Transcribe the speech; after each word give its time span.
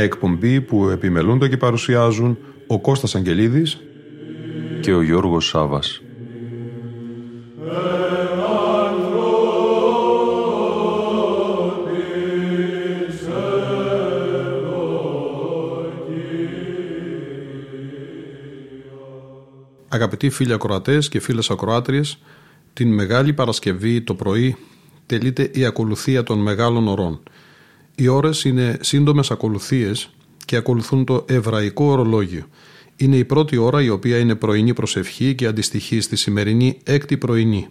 Μια 0.00 0.08
εκπομπή 0.08 0.60
που 0.60 0.88
επιμελούνται 0.88 1.48
και 1.48 1.56
παρουσιάζουν 1.56 2.38
ο 2.66 2.80
Κώστας 2.80 3.14
Αγγελίδης 3.14 3.80
και 4.80 4.92
ο 4.92 5.02
Γιώργος 5.02 5.46
Σάβας. 5.46 6.02
Αγαπητοί 19.88 20.30
φίλοι 20.30 20.52
ακροατές 20.52 21.08
και 21.08 21.20
φίλες 21.20 21.50
ακροάτριες, 21.50 22.18
την 22.72 22.94
Μεγάλη 22.94 23.32
Παρασκευή 23.32 24.00
το 24.02 24.14
πρωί 24.14 24.56
τελείται 25.06 25.50
η 25.54 25.64
ακολουθία 25.64 26.22
των 26.22 26.38
μεγάλων 26.38 26.88
ωρών. 26.88 27.20
Οι 28.00 28.08
ώρες 28.08 28.44
είναι 28.44 28.78
σύντομες 28.80 29.30
ακολουθίες 29.30 30.10
και 30.44 30.56
ακολουθούν 30.56 31.04
το 31.04 31.24
εβραϊκό 31.28 31.84
ορολόγιο– 31.84 32.44
είναι 33.00 33.16
η 33.16 33.24
πρώτη 33.24 33.56
ώρα 33.56 33.82
η 33.82 33.88
οποία 33.88 34.18
είναι 34.18 34.34
πρωινή 34.34 34.74
προσευχή 34.74 35.34
και 35.34 35.46
αντιστοιχεί 35.46 36.00
στη 36.00 36.16
σημερινή 36.16 36.78
έκτη 36.84 37.16
πρωινή. 37.16 37.68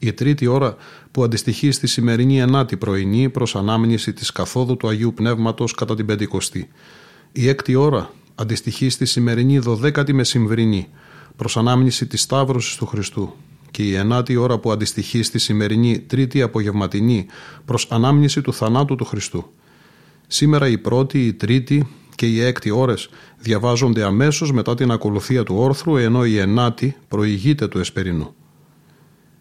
Η 0.00 0.12
τρίτη 0.12 0.46
ώρα 0.46 0.76
που 1.10 1.24
αντιστοιχεί 1.24 1.70
στη 1.70 1.86
σημερινή 1.86 2.40
ενάτη 2.40 2.76
πρωινή 2.76 3.28
προς 3.28 3.56
ανάμνηση 3.56 4.12
της 4.12 4.32
καθόδου 4.32 4.76
του 4.76 4.88
Αγίου 4.88 5.14
Πνεύματος 5.14 5.74
κατά 5.74 5.94
την 5.94 6.06
Πεντηκοστή. 6.06 6.68
Η 7.32 7.48
έκτη 7.48 7.74
ώρα 7.74 8.10
αντιστοιχεί 8.34 8.88
στη 8.88 9.04
σημερινή 9.04 9.58
δωδέκατη 9.58 10.12
μεσημβρινή 10.12 10.88
προς 11.36 11.56
ανάμνηση 11.56 12.06
της 12.06 12.20
Σταύρωσης 12.20 12.76
του 12.76 12.86
Χριστού 12.86 13.34
και 13.70 13.82
η 13.82 13.94
ενάτη 13.94 14.36
ώρα 14.36 14.58
που 14.58 14.72
αντιστοιχεί 14.72 15.22
στη 15.22 15.38
σημερινή 15.38 15.98
τρίτη 15.98 16.42
απογευματινή 16.42 17.26
προς 17.64 17.86
ανάμνηση 17.90 18.40
του 18.40 18.52
θανάτου 18.52 18.94
του 18.96 19.04
Χριστού. 19.04 19.50
Σήμερα 20.26 20.68
η 20.68 20.78
πρώτη, 20.78 21.26
η 21.26 21.32
τρίτη, 21.32 21.86
και 22.14 22.26
οι 22.26 22.40
έκτη 22.40 22.70
ώρες 22.70 23.08
διαβάζονται 23.38 24.04
αμέσως 24.04 24.52
μετά 24.52 24.74
την 24.74 24.90
ακολουθία 24.90 25.42
του 25.42 25.54
όρθρου 25.56 25.96
ενώ 25.96 26.24
η 26.24 26.38
ενάτη 26.38 26.96
προηγείται 27.08 27.68
του 27.68 27.78
εσπερινού. 27.78 28.34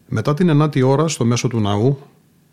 Μετά 0.08 0.34
την 0.34 0.50
ενάτη 0.50 0.81
ώρα 0.81 1.08
στο 1.08 1.25
μέσο 1.25 1.48
του 1.48 1.59
ναού, 1.59 1.98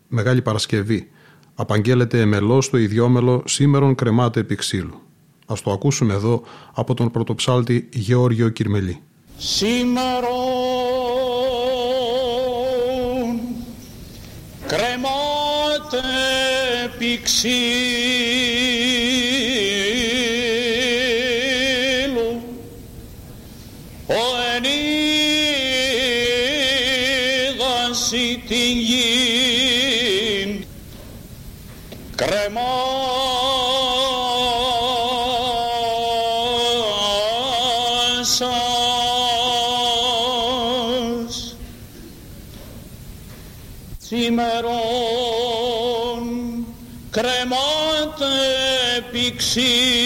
Μεγάλη 0.09 0.43
Παρασκευή, 0.43 1.11
απαγγέλλεται 1.55 2.21
εμελός 2.21 2.71
το 2.71 2.79
ιδιόμελο 2.79 3.43
σήμερον 3.47 3.95
κρεμάται 3.95 4.41
επί 4.41 4.55
ξύλου. 4.55 5.01
Ας 5.47 5.63
το 5.63 5.73
ακούσουμε 5.73 6.15
εδώ 6.15 6.43
από 6.75 6.95
τον 6.95 7.11
πρωτοψάλτη 7.11 7.89
Γεώργιο 7.93 8.49
Κυρμελή. 8.49 9.01
Σήμερον 9.37 10.31
κρεμάται 14.67 15.99
επί 17.03 17.19
see 49.51 50.00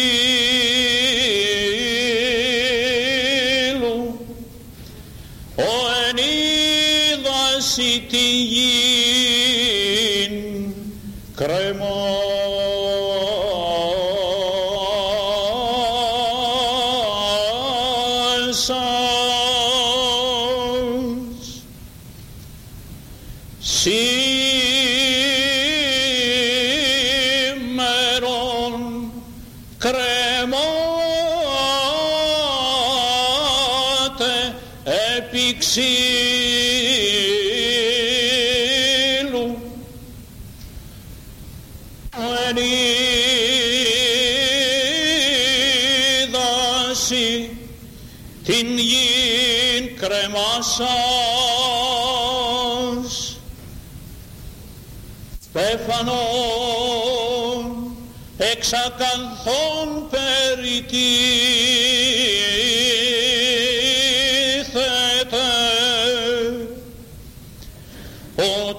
περιτύχεται 60.95 62.85
ο 68.37 68.75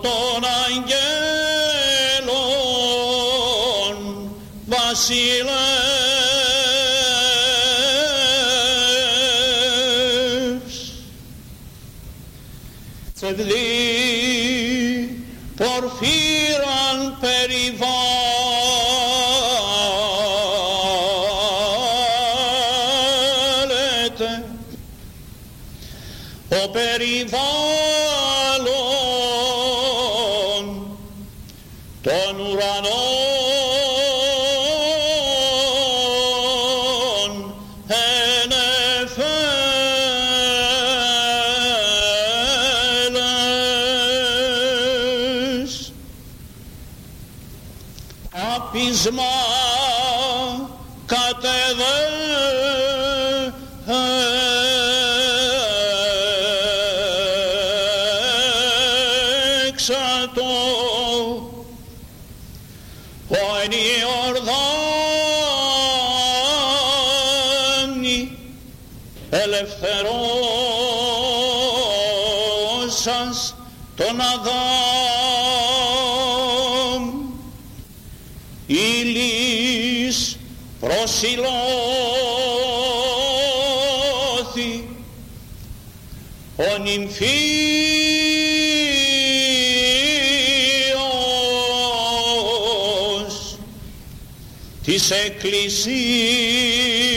της 95.08 95.18
Εκκλησίας 95.26 97.15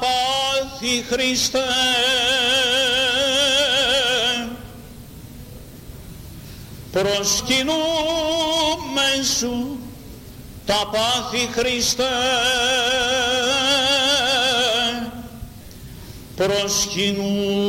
πάθη 0.00 1.04
Χριστέ. 1.10 1.58
Προσκυνούμεν 6.92 7.74
σου 9.38 9.78
τα 10.66 10.90
πάθη 10.92 11.48
Χριστέ. 11.52 12.04
Προσκυνούμεν 16.36 17.60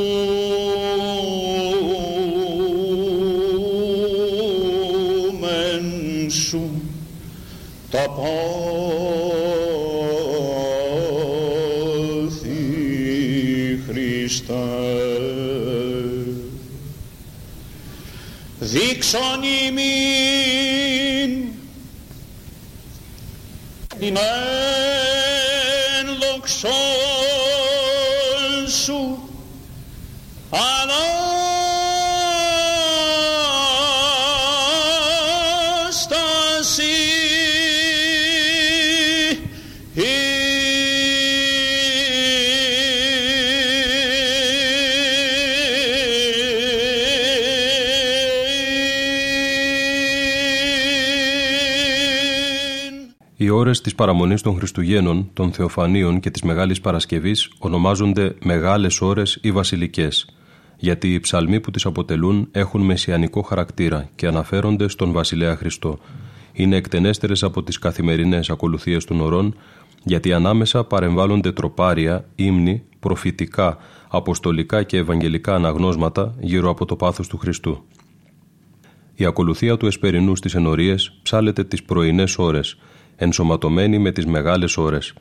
σου 6.32 6.82
τα 7.92 8.10
πάθη 8.10 8.57
δείξον 19.10 19.44
ημίν 19.68 21.32
την 24.00 24.18
Οι 53.78 53.80
ώρε 53.80 53.90
τη 53.90 53.96
παραμονή 53.96 54.40
των 54.40 54.56
Χριστουγέννων, 54.56 55.30
των 55.34 55.52
Θεοφανίων 55.52 56.20
και 56.20 56.32
της 56.32 56.42
Μεγάλης 56.42 56.82
Παρασκευής 56.82 57.50
ονομάζονται 57.60 58.36
Μεγάλες 58.44 59.02
Ώρες 59.02 59.40
ή 59.42 59.52
Βασιλικές, 59.52 60.26
γιατί 60.78 61.14
οι 61.14 61.20
ψαλμοί 61.20 61.60
που 61.60 61.72
τις 61.72 61.86
αποτελούν 61.86 62.48
έχουν 62.52 62.82
μεσιανικό 62.82 63.42
χαρακτήρα 63.42 64.10
και 64.16 64.28
αναφέρονται 64.28 64.88
στον 64.88 65.12
Βασιλέα 65.12 65.56
Χριστό. 65.56 66.00
Είναι 66.54 66.76
εκτενέστερες 66.76 67.44
από 67.44 67.64
τις 67.64 67.80
καθημερινές 67.80 68.50
ακολουθίες 68.50 69.06
των 69.06 69.22
ωρών, 69.22 69.56
γιατί 70.04 70.34
ανάμεσα 70.34 70.84
παρεμβάλλονται 70.84 71.52
τροπάρια, 71.52 72.26
ύμνοι, 72.36 72.84
προφητικά, 73.00 73.78
αποστολικά 74.08 74.84
και 74.84 74.98
ευαγγελικά 74.98 75.56
αναγνώσματα 75.56 76.36
γύρω 76.40 76.70
από 76.70 76.86
το 76.86 76.96
πάθος 76.96 77.28
του 77.28 77.38
Χριστού. 77.38 77.84
Η 79.16 79.26
ακολουθία 79.26 79.78
του 79.78 79.86
εσπερινού 79.86 80.36
στις 80.36 80.56
ενορίες 80.56 81.20
ψάλεται 81.24 81.64
τις 81.64 81.84
πρωινές 81.84 82.38
ώρες, 82.38 82.78
ενσωματωμένη 83.18 84.00
με 84.00 84.12
τις 84.12 84.26
μεγάλες 84.26 84.78
ώρες. 84.78 85.14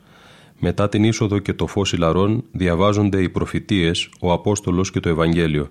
Μετά 0.59 0.89
την 0.89 1.03
είσοδο 1.03 1.39
και 1.39 1.53
το 1.53 1.67
φως 1.67 1.93
ηλαρών 1.93 2.43
διαβάζονται 2.51 3.21
οι 3.21 3.29
προφητείες, 3.29 4.09
ο 4.19 4.31
Απόστολος 4.31 4.91
και 4.91 4.99
το 4.99 5.09
Ευαγγέλιο. 5.09 5.69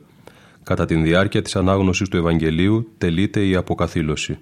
Κατά 0.63 0.85
την 0.85 1.03
διάρκεια 1.03 1.43
της 1.43 1.57
ανάγνωσης 1.57 2.09
του 2.09 2.17
Ευαγγελίου 2.17 2.89
τελείται 2.99 3.47
η 3.47 3.55
αποκαθήλωση. 3.55 4.39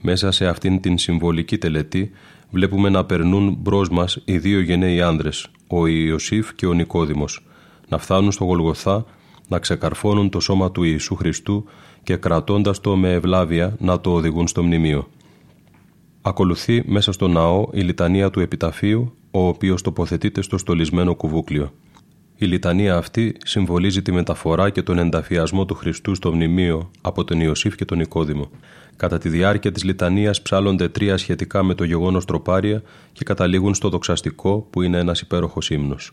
Μέσα 0.00 0.30
σε 0.30 0.46
αυτήν 0.46 0.80
την 0.80 0.98
συμβολική 0.98 1.58
τελετή 1.58 2.10
βλέπουμε 2.50 2.88
να 2.88 3.04
περνούν 3.04 3.56
μπρος 3.58 3.88
μας 3.88 4.22
οι 4.24 4.38
δύο 4.38 4.60
γενναίοι 4.60 5.00
άνδρες, 5.00 5.50
ο 5.66 5.86
Ιωσήφ 5.86 6.54
και 6.54 6.66
ο 6.66 6.72
Νικόδημος, 6.72 7.44
να 7.88 7.98
φτάνουν 7.98 8.32
στο 8.32 8.44
Γολγοθά, 8.44 9.04
να 9.48 9.58
ξεκαρφώνουν 9.58 10.30
το 10.30 10.40
σώμα 10.40 10.70
του 10.70 10.82
Ιησού 10.82 11.14
Χριστού 11.14 11.64
και 12.02 12.16
κρατώντας 12.16 12.80
το 12.80 12.96
με 12.96 13.12
ευλάβεια 13.12 13.76
να 13.78 14.00
το 14.00 14.12
οδηγούν 14.12 14.48
στο 14.48 14.62
μνημείο. 14.62 15.08
Ακολουθεί 16.28 16.82
μέσα 16.86 17.12
στο 17.12 17.28
ναό 17.28 17.68
η 17.72 17.80
λιτανία 17.80 18.30
του 18.30 18.40
επιταφείου, 18.40 19.14
ο 19.30 19.46
οποίος 19.46 19.82
τοποθετείται 19.82 20.42
στο 20.42 20.58
στολισμένο 20.58 21.14
κουβούκλιο. 21.14 21.72
Η 22.36 22.46
λιτανία 22.46 22.96
αυτή 22.96 23.36
συμβολίζει 23.44 24.02
τη 24.02 24.12
μεταφορά 24.12 24.70
και 24.70 24.82
τον 24.82 24.98
ενταφιασμό 24.98 25.64
του 25.64 25.74
Χριστού 25.74 26.14
στο 26.14 26.34
μνημείο 26.34 26.90
από 27.00 27.24
τον 27.24 27.40
Ιωσήφ 27.40 27.74
και 27.74 27.84
τον 27.84 27.98
Νικόδημο. 27.98 28.50
Κατά 28.96 29.18
τη 29.18 29.28
διάρκεια 29.28 29.72
της 29.72 29.84
λιτανίας 29.84 30.42
ψάλλονται 30.42 30.88
τρία 30.88 31.16
σχετικά 31.16 31.62
με 31.62 31.74
το 31.74 31.84
γεγονός 31.84 32.24
τροπάρια 32.24 32.82
και 33.12 33.24
καταλήγουν 33.24 33.74
στο 33.74 33.88
δοξαστικό 33.88 34.66
που 34.70 34.82
είναι 34.82 34.98
ένας 34.98 35.20
υπέροχος 35.20 35.70
ύμνος. 35.70 36.12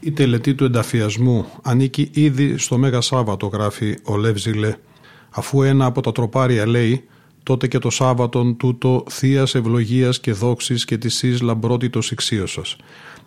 Η 0.00 0.12
τελετή 0.12 0.54
του 0.54 0.64
ενταφιασμού 0.64 1.46
ανήκει 1.62 2.10
ήδη 2.12 2.58
στο 2.58 2.78
Μέγα 2.78 3.00
Σάββατο, 3.00 3.46
γράφει 3.46 3.98
ο 4.04 4.16
Λεύζιλε, 4.16 4.74
αφού 5.30 5.62
ένα 5.62 5.84
από 5.84 6.00
τα 6.00 6.12
τροπάρια 6.12 6.66
λέει 6.66 7.04
τότε 7.44 7.68
και 7.68 7.78
το 7.78 7.90
Σάββατον 7.90 8.56
τούτο 8.56 9.04
θείας 9.08 9.54
ευλογίας 9.54 10.20
και 10.20 10.32
δόξης 10.32 10.84
και 10.84 10.98
της 10.98 11.22
εις 11.22 11.40
λαμπρότητος 11.40 12.10
ηξίωσας. 12.10 12.76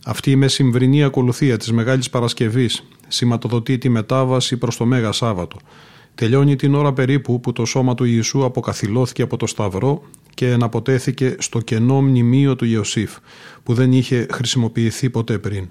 Αυτή 0.06 0.32
η 0.32 0.36
μεσημβρινή 0.36 1.04
ακολουθία 1.04 1.58
της 1.58 1.72
Μεγάλης 1.72 2.10
Παρασκευής 2.10 2.84
σηματοδοτεί 3.08 3.78
τη 3.78 3.90
μετάβαση 3.90 4.58
προς 4.58 4.78
το 4.78 4.86
Μέγα 4.86 5.12
Σάββατο. 5.12 5.58
Τελειώνει 6.16 6.56
την 6.56 6.76
ώρα 6.76 6.94
περίπου 6.94 7.40
που 7.40 7.52
το 7.52 7.66
σώμα 7.66 7.96
του 7.96 8.04
Ιησού 8.04 8.46
αποκαθιλώθηκε 8.46 9.22
από 9.22 9.38
το 9.38 9.48
Σταυρό 9.48 10.02
και 10.34 10.52
εναποτέθηκε 10.52 11.36
στο 11.40 11.60
κενό 11.60 12.02
μνημείο 12.02 12.56
του 12.56 12.66
Ιωσήφ, 12.66 13.16
που 13.64 13.74
δεν 13.74 13.92
είχε 13.92 14.26
χρησιμοποιηθεί 14.32 15.10
ποτέ 15.10 15.38
πριν. 15.40 15.68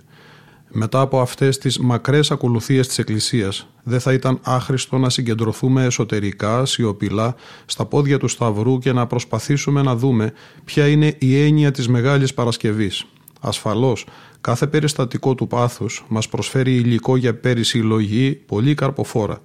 Μετά 0.71 1.01
από 1.01 1.21
αυτές 1.21 1.59
τις 1.59 1.79
μακρές 1.79 2.31
ακολουθίες 2.31 2.87
της 2.87 2.99
Εκκλησίας, 2.99 3.69
δεν 3.89 4.01
θα 4.01 4.13
ήταν 4.13 4.39
άχρηστο 4.43 4.99
να 4.99 5.11
συγκεντρωθούμε 5.11 5.85
εσωτερικά, 5.85 6.65
σιωπηλά, 6.65 7.35
στα 7.67 7.87
πόδια 7.87 8.19
του 8.19 8.29
Σταυρού 8.29 8.79
και 8.79 8.93
να 8.93 9.07
προσπαθήσουμε 9.07 9.83
να 9.83 9.97
δούμε 9.97 10.33
ποια 10.65 10.89
είναι 10.89 11.15
η 11.19 11.43
έννοια 11.45 11.71
της 11.71 11.89
Μεγάλης 11.89 12.35
Παρασκευής. 12.35 13.05
Ασφαλώς, 13.41 14.07
κάθε 14.41 14.67
περιστατικό 14.67 15.35
του 15.35 15.47
πάθους 15.47 16.05
μας 16.09 16.29
προσφέρει 16.29 16.75
υλικό 16.75 17.17
για 17.17 17.35
περισυλλογή 17.35 18.35
πολύ 18.35 18.75
καρποφόρα. 18.75 19.43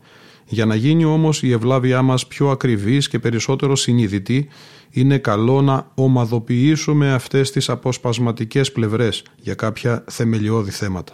Για 0.48 0.66
να 0.66 0.76
γίνει 0.76 1.06
όμως 1.06 1.44
η 1.44 1.52
ευλάβειά 1.52 2.02
μας 2.02 2.28
πιο 2.28 2.50
ακριβής 2.50 3.08
και 3.08 3.20
περισσότερο 3.20 3.76
συνειδητή, 3.76 4.48
είναι 4.90 5.18
καλό 5.18 5.62
να 5.62 5.92
ομαδοποιήσουμε 5.96 7.14
αυτές 7.14 7.52
τις 7.52 7.70
αποσπασματικές 7.70 8.72
πλευρές 8.72 9.24
για 9.36 9.54
κάποια 9.54 10.04
θεμελιώδη 10.08 10.72
θέματα. 10.72 11.14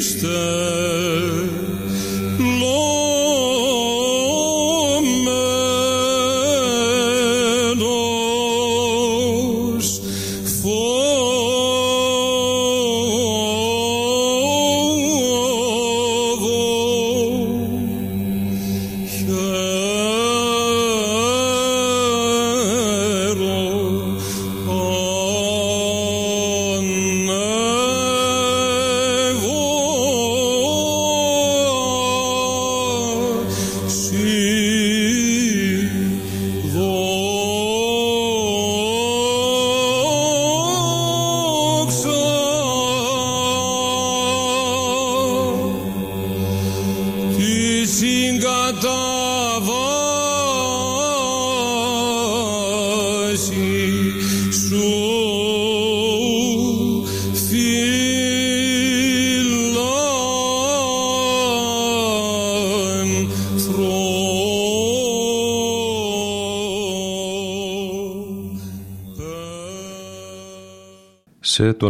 Σε 0.00 0.26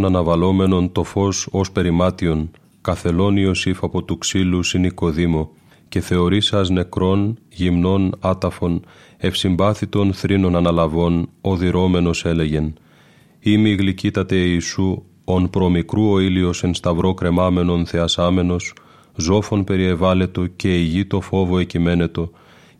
των 0.04 0.14
αναβαλόμενων 0.14 0.92
το 0.92 1.04
φως 1.04 1.48
ως 1.50 1.70
περιμάτιον, 1.70 2.50
καθελών 2.80 3.36
Ιωσήφ 3.36 3.82
από 3.82 4.02
του 4.02 4.18
ξύλου 4.18 4.62
συνικοδήμο, 4.62 5.50
και 5.88 6.00
θεωρήσας 6.00 6.68
νεκρών, 6.68 7.38
γυμνών, 7.48 8.14
άταφων, 8.20 8.84
ευσυμπάθητων 9.16 10.12
θρήνων 10.12 10.56
αναλαβών, 10.56 11.28
οδυρώμενος 11.40 12.24
έλεγεν. 12.24 12.74
Ήμι 13.40 13.74
γλυκύτατε 13.74 14.36
Ιησού, 14.36 15.02
ον 15.24 15.50
προμικρού 15.50 16.10
ο 16.10 16.18
ήλιος 16.18 16.62
εν 16.62 16.74
σταυρό 16.74 17.14
κρεμάμενον 17.14 17.86
θεασάμενος, 17.86 18.72
ζώφων 19.16 19.64
περιεβάλλετο 19.64 20.46
και 20.46 20.78
ηγεί 20.78 21.04
το 21.06 21.20
φόβο 21.20 21.58
εκειμένετο, 21.58 22.30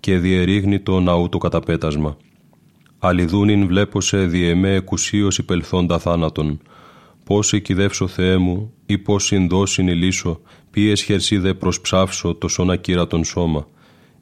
και 0.00 0.18
διερήγνει 0.18 0.80
το 0.80 1.00
ναού 1.00 1.28
το 1.28 1.38
καταπέτασμα. 1.38 2.16
Αλιδούνιν 2.98 3.66
βλέπωσε 3.66 4.18
διεμέ 4.18 4.74
εκουσίως 4.74 5.38
υπελθόντα 5.38 5.98
θάνατον, 5.98 6.60
πώς 7.24 7.52
εκειδεύσω 7.52 8.06
Θεέ 8.06 8.36
μου 8.36 8.72
ή 8.86 8.98
πώς 8.98 9.24
συνδώσιν 9.24 9.88
ηλίσω, 9.88 10.40
ποιες 10.70 11.02
χερσίδε 11.02 11.54
προσψάψω 11.54 12.34
το 12.34 12.48
σώνα 12.48 12.80
τον 13.08 13.24
σώμα, 13.24 13.66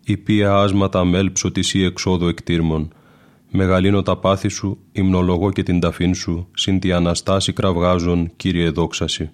ή 0.04 0.16
ποια 0.16 0.54
άσματα 0.54 1.04
μέλψω 1.04 1.52
τη 1.52 1.78
ή 1.78 1.85
εξόδου 1.85 2.26
εκτήρμων. 2.26 2.92
Μεγαλύνω 3.50 4.02
τα 4.02 4.16
πάθη 4.16 4.49
σου, 4.49 4.78
υμνολογώ 4.92 5.50
και 5.50 5.62
την 5.62 5.80
ταφήν 5.80 6.14
σου, 6.14 6.49
συν 6.54 6.80
τη 6.80 6.92
Αναστάση 6.92 7.52
κραυγάζων, 7.52 8.30
Κύριε 8.37 8.71
δόξαση. 8.71 9.30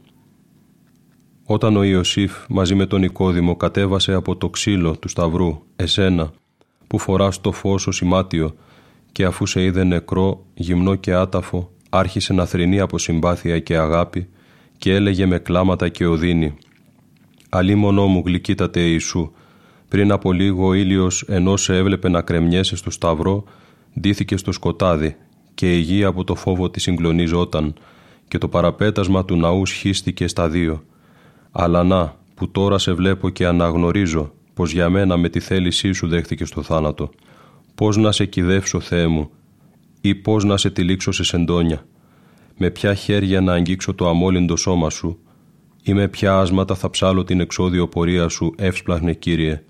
Όταν 1.45 1.77
ο 1.77 1.83
Ιωσήφ 1.83 2.33
μαζί 2.49 2.75
με 2.75 2.87
τον 2.87 3.01
Νικόδημο 3.01 3.57
κατέβασε 3.57 4.13
από 4.13 4.37
το 4.37 4.49
ξύλο 4.49 4.97
του 4.97 5.09
σταυρού, 5.09 5.63
εσένα, 5.77 6.33
που 6.87 6.99
φοράς 6.99 7.41
το 7.41 7.53
φως 7.53 7.87
ο 7.87 7.91
σημάτιο, 7.91 8.55
και 9.13 9.25
αφού 9.25 9.47
σε 9.47 9.65
είδε 9.65 9.85
νεκρό, 9.85 10.45
γυμνό 10.55 10.95
και 10.95 11.15
άταφο, 11.15 11.71
άρχισε 11.89 12.33
να 12.33 12.47
θρυνεί 12.47 12.81
από 12.81 12.99
συμπάθεια 12.99 13.59
και 13.59 13.77
αγάπη 13.77 14.29
και 14.79 14.95
έλεγε 14.95 15.27
με 15.27 15.39
κλάματα 15.39 15.89
και 15.89 16.07
οδύνη 16.07 16.55
«Αλλή 17.49 17.75
μονό 17.75 18.07
μου 18.07 18.23
γλυκύτατε 18.27 18.81
Ιησού, 18.81 19.33
πριν 19.89 20.13
από 20.13 20.33
λίγο 20.33 20.67
ο 20.67 20.73
ήλιος 20.73 21.25
ενώ 21.29 21.57
σε 21.57 21.77
έβλεπε 21.77 22.09
να 22.09 22.23
κρεμιέσαι 22.23 22.77
στο 22.77 22.91
σταυρό, 22.91 23.45
ντύθηκε 24.01 24.37
στο 24.37 24.53
σκοτάδι 24.53 25.17
και 25.55 25.77
η 25.77 25.79
γη 25.79 26.05
από 26.05 26.25
το 26.25 26.35
φόβο 26.35 26.71
τη 26.71 26.81
συγκλονίζονταν 26.81 27.75
και 28.29 28.39
το 28.39 28.49
παραπέτασμα 28.49 29.25
του 29.25 29.37
ναού 29.37 29.67
σχίστηκε 29.67 30.27
στα 30.29 30.49
δύο. 30.49 30.83
Αλλά 31.53 31.85
να, 31.85 32.17
που 32.35 32.51
τώρα 32.51 32.79
σε 32.79 32.93
βλέπω 32.93 33.29
και 33.29 33.47
αναγνωρίζω, 33.47 34.33
πως 34.55 34.73
για 34.73 34.89
μένα 34.89 35.17
με 35.17 35.29
τη 35.29 35.41
θέλησή 35.41 35.93
σου 35.93 36.09
δέχτηκε 36.09 36.45
στο 36.45 36.63
θάνατο. 36.63 37.11
Πώς 37.75 37.97
να 37.97 38.13
σε 38.13 38.25
κυδεύσω, 38.25 38.81
Θεέ 38.81 39.07
μου, 39.07 39.31
ή 40.01 40.15
πώς 40.15 40.45
να 40.45 40.57
σε 40.57 40.71
τυλίξω 40.71 41.13
σε 41.13 41.25
σεντόνια. 41.25 41.87
Με 42.57 42.71
ποια 42.71 42.95
χέρια 42.95 43.41
να 43.41 43.53
αγγίξω 43.53 43.95
το 43.95 44.09
αμόλυντο 44.09 44.57
σώμα 44.57 44.91
σου 44.91 45.19
ή 45.83 45.95
με 45.95 46.09
ποια 46.09 46.39
άσματα 46.39 46.75
θα 46.75 46.91
ψάλω 46.91 47.25
την 47.25 47.41
εξόδιο 47.41 47.89
πορεία 47.89 48.29
σου, 48.29 48.55
εύσπλαχνε 48.57 49.13
Κύριε. 49.13 49.63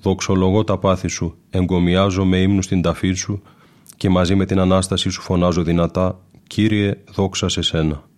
Δοξολογώ 0.00 0.64
τα 0.64 0.78
πάθη 0.78 1.08
σου, 1.08 1.36
εγκομιάζω 1.50 2.24
με 2.24 2.38
ύμνους 2.38 2.64
στην 2.64 2.82
ταφή 2.82 3.12
σου 3.12 3.42
και 3.96 4.08
μαζί 4.08 4.34
με 4.34 4.44
την 4.44 4.58
Ανάσταση 4.58 5.10
σου 5.10 5.22
φωνάζω 5.22 5.62
δυνατά, 5.62 6.20
Κύριε, 6.46 6.94
δόξα 7.14 7.48
σε 7.48 7.62
σένα. 7.62 8.10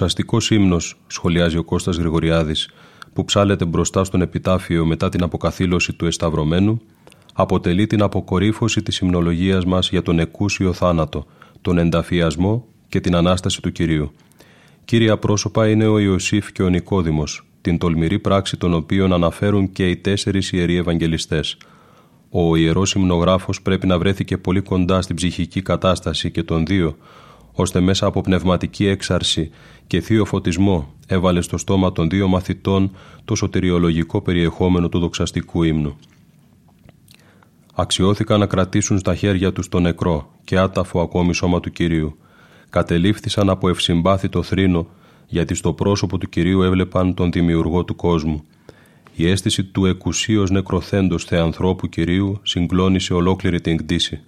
Δοξαστικό 0.00 0.38
ύμνος, 0.50 1.00
σχολιάζει 1.06 1.56
ο 1.56 1.64
Κώστας 1.64 1.96
Γρηγοριάδης, 1.96 2.68
που 3.12 3.24
ψάλεται 3.24 3.64
μπροστά 3.64 4.04
στον 4.04 4.22
επιτάφιο 4.22 4.84
μετά 4.86 5.08
την 5.08 5.22
αποκαθήλωση 5.22 5.92
του 5.92 6.06
εσταυρωμένου, 6.06 6.80
αποτελεί 7.34 7.86
την 7.86 8.02
αποκορύφωση 8.02 8.82
της 8.82 8.98
υμνολογίας 8.98 9.64
μας 9.64 9.90
για 9.90 10.02
τον 10.02 10.18
εκούσιο 10.18 10.72
θάνατο, 10.72 11.26
τον 11.60 11.78
ενταφιασμό 11.78 12.66
και 12.88 13.00
την 13.00 13.16
Ανάσταση 13.16 13.62
του 13.62 13.72
Κυρίου. 13.72 14.12
Κύρια 14.84 15.18
πρόσωπα 15.18 15.68
είναι 15.68 15.86
ο 15.86 15.98
Ιωσήφ 15.98 16.52
και 16.52 16.62
ο 16.62 16.68
Νικόδημος, 16.68 17.46
την 17.60 17.78
τολμηρή 17.78 18.18
πράξη 18.18 18.56
των 18.56 18.74
οποίων 18.74 19.12
αναφέρουν 19.12 19.72
και 19.72 19.88
οι 19.88 19.96
τέσσερις 19.96 20.52
ιεροί 20.52 20.76
Ευαγγελιστές. 20.76 21.56
Ο 22.30 22.56
ιερός 22.56 22.92
υμνογράφος 22.92 23.62
πρέπει 23.62 23.86
να 23.86 23.98
βρέθηκε 23.98 24.38
πολύ 24.38 24.60
κοντά 24.60 25.02
στην 25.02 25.16
ψυχική 25.16 25.62
κατάσταση 25.62 26.30
και 26.30 26.42
των 26.42 26.66
δύο, 26.66 26.96
ώστε 27.60 27.80
μέσα 27.80 28.06
από 28.06 28.20
πνευματική 28.20 28.86
έξαρση 28.86 29.50
και 29.86 30.00
θείο 30.00 30.24
φωτισμό 30.24 30.94
έβαλε 31.06 31.40
στο 31.40 31.58
στόμα 31.58 31.92
των 31.92 32.08
δύο 32.08 32.28
μαθητών 32.28 32.90
το 33.24 33.34
σωτηριολογικό 33.34 34.20
περιεχόμενο 34.20 34.88
του 34.88 34.98
δοξαστικού 34.98 35.62
ύμνου. 35.62 35.96
Αξιώθηκαν 37.74 38.38
να 38.40 38.46
κρατήσουν 38.46 38.98
στα 38.98 39.14
χέρια 39.14 39.52
τους 39.52 39.68
το 39.68 39.80
νεκρό 39.80 40.30
και 40.44 40.58
άταφο 40.58 41.00
ακόμη 41.00 41.34
σώμα 41.34 41.60
του 41.60 41.70
Κυρίου. 41.70 42.16
Κατελήφθησαν 42.70 43.50
από 43.50 43.68
ευσυμπάθητο 43.68 44.42
θρήνο 44.42 44.86
γιατί 45.26 45.54
στο 45.54 45.72
πρόσωπο 45.72 46.18
του 46.18 46.28
Κυρίου 46.28 46.62
έβλεπαν 46.62 47.14
τον 47.14 47.30
δημιουργό 47.30 47.84
του 47.84 47.96
κόσμου. 47.96 48.42
Η 49.14 49.28
αίσθηση 49.28 49.64
του 49.64 49.86
εκουσίως 49.86 50.50
νεκροθέντος 50.50 51.24
θεανθρώπου 51.24 51.88
Κυρίου 51.88 52.40
συγκλώνησε 52.42 53.14
ολόκληρη 53.14 53.60
την 53.60 53.76
κτήση. 53.76 54.20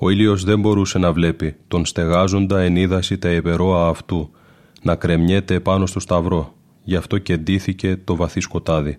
Ο 0.00 0.10
ήλιος 0.10 0.44
δεν 0.44 0.60
μπορούσε 0.60 0.98
να 0.98 1.12
βλέπει 1.12 1.56
τον 1.68 1.84
στεγάζοντα 1.86 2.60
ενίδαση 2.60 3.18
τα 3.18 3.30
υπερόα 3.30 3.88
αυτού, 3.88 4.30
να 4.82 4.94
κρεμιέται 4.94 5.54
επάνω 5.54 5.86
στο 5.86 6.00
σταυρό, 6.00 6.54
γι' 6.82 6.96
αυτό 6.96 7.18
και 7.18 7.36
ντύθηκε 7.36 7.96
το 8.04 8.16
βαθύ 8.16 8.40
σκοτάδι. 8.40 8.98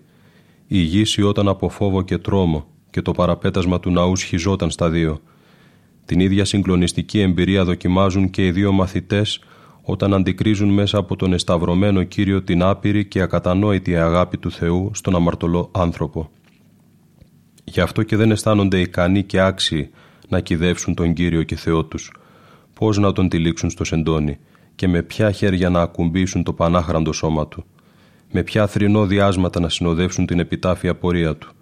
Η 0.66 0.78
γη 0.78 1.22
όταν 1.22 1.48
από 1.48 1.68
φόβο 1.68 2.02
και 2.02 2.18
τρόμο 2.18 2.66
και 2.90 3.02
το 3.02 3.12
παραπέτασμα 3.12 3.80
του 3.80 3.90
ναού 3.90 4.16
σχιζόταν 4.16 4.70
στα 4.70 4.90
δύο. 4.90 5.20
Την 6.04 6.20
ίδια 6.20 6.44
συγκλονιστική 6.44 7.20
εμπειρία 7.20 7.64
δοκιμάζουν 7.64 8.30
και 8.30 8.46
οι 8.46 8.50
δύο 8.50 8.72
μαθητές 8.72 9.40
όταν 9.82 10.14
αντικρίζουν 10.14 10.68
μέσα 10.68 10.98
από 10.98 11.16
τον 11.16 11.32
εσταυρωμένο 11.32 12.02
Κύριο 12.02 12.42
την 12.42 12.62
άπειρη 12.62 13.04
και 13.04 13.20
ακατανόητη 13.20 13.96
αγάπη 13.96 14.38
του 14.38 14.50
Θεού 14.50 14.90
στον 14.94 15.14
αμαρτωλό 15.14 15.70
άνθρωπο. 15.72 16.30
Γι' 17.64 17.80
αυτό 17.80 18.02
και 18.02 18.16
δεν 18.16 18.30
αισθάνονται 18.30 18.80
ικανοί 18.80 19.22
και 19.22 19.40
άξιοι 19.40 19.90
να 20.30 20.40
κυδεύσουν 20.40 20.94
τον 20.94 21.12
Κύριο 21.12 21.42
και 21.42 21.56
Θεό 21.56 21.84
τους, 21.84 22.12
πώς 22.74 22.98
να 22.98 23.12
τον 23.12 23.28
τυλίξουν 23.28 23.70
στο 23.70 23.84
σεντόνι 23.84 24.38
και 24.74 24.88
με 24.88 25.02
ποια 25.02 25.30
χέρια 25.30 25.70
να 25.70 25.80
ακουμπήσουν 25.80 26.42
το 26.42 26.52
πανάχραντο 26.52 27.12
σώμα 27.12 27.48
του, 27.48 27.64
με 28.32 28.42
ποια 28.42 28.66
θρηνό 28.66 29.06
διάσματα 29.06 29.60
να 29.60 29.68
συνοδεύσουν 29.68 30.26
την 30.26 30.38
επιτάφια 30.38 30.94
πορεία 30.94 31.36
του. 31.36 31.52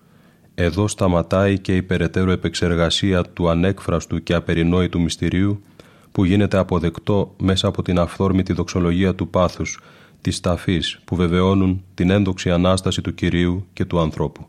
Εδώ 0.55 0.89
σταματάει 0.89 1.59
και 1.59 1.77
η 1.77 1.83
περαιτέρω 1.83 2.31
επεξεργασία 2.31 3.23
του 3.23 3.49
ανέκφραστου 3.49 4.23
και 4.23 4.35
απερινόητου 4.35 5.01
μυστηρίου 5.01 5.63
που 6.13 6.25
γίνεται 6.25 6.59
αποδεκτό 6.59 7.35
μέσα 7.39 7.69
από 7.69 7.83
την 7.83 7.99
αυθόρμητη 7.99 8.53
δοξολογία 8.53 9.15
του 9.15 9.29
πάθους, 9.29 9.81
της 10.21 10.41
ταφής 10.41 11.01
που 11.05 11.17
βεβαιώνουν 11.17 11.85
την 11.95 12.11
ένδοξη 12.11 12.51
Ανάσταση 12.51 13.01
του 13.01 13.15
Κυρίου 13.15 13.67
και 13.73 13.85
του 13.85 14.01
ανθρώπου. 14.01 14.47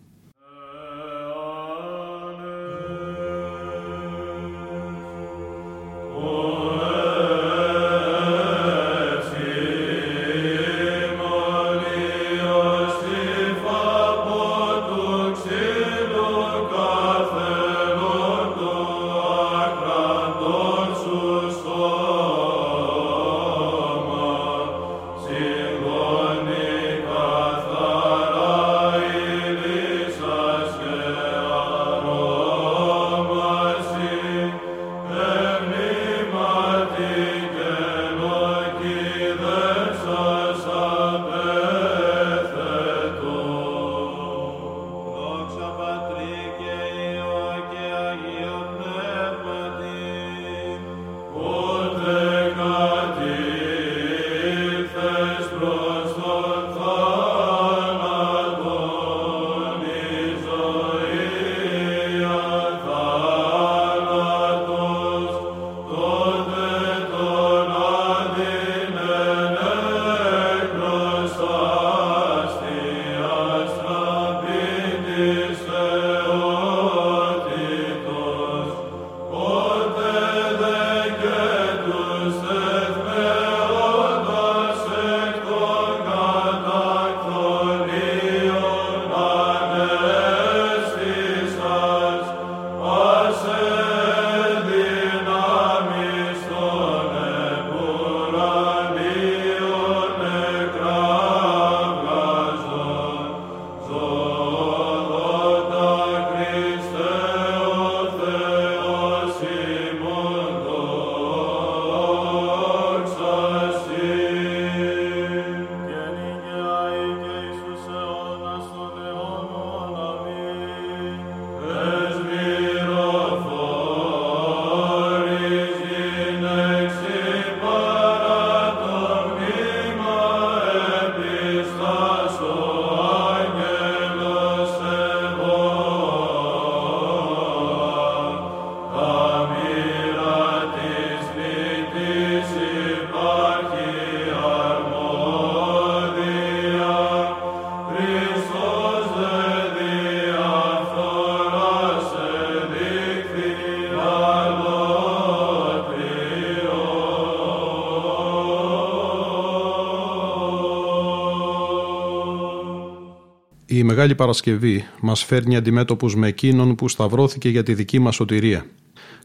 Μεγάλη 164.00 164.18
Παρασκευή 164.18 164.86
μας 165.02 165.24
φέρνει 165.24 165.56
αντιμέτωπους 165.56 166.16
με 166.16 166.28
εκείνον 166.28 166.76
που 166.76 166.90
σταυρώθηκε 166.90 167.50
για 167.50 167.64
τη 167.64 167.74
δική 167.74 168.00
μας 168.00 168.16
σωτηρία. 168.16 168.66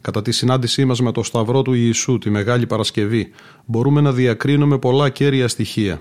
Κατά 0.00 0.22
τη 0.22 0.32
συνάντησή 0.32 0.84
μας 0.84 1.00
με 1.00 1.12
το 1.12 1.22
Σταυρό 1.22 1.62
του 1.62 1.72
Ιησού 1.72 2.18
τη 2.18 2.30
Μεγάλη 2.30 2.66
Παρασκευή 2.66 3.30
μπορούμε 3.64 4.00
να 4.00 4.12
διακρίνουμε 4.12 4.78
πολλά 4.78 5.08
κέρια 5.08 5.48
στοιχεία. 5.48 6.00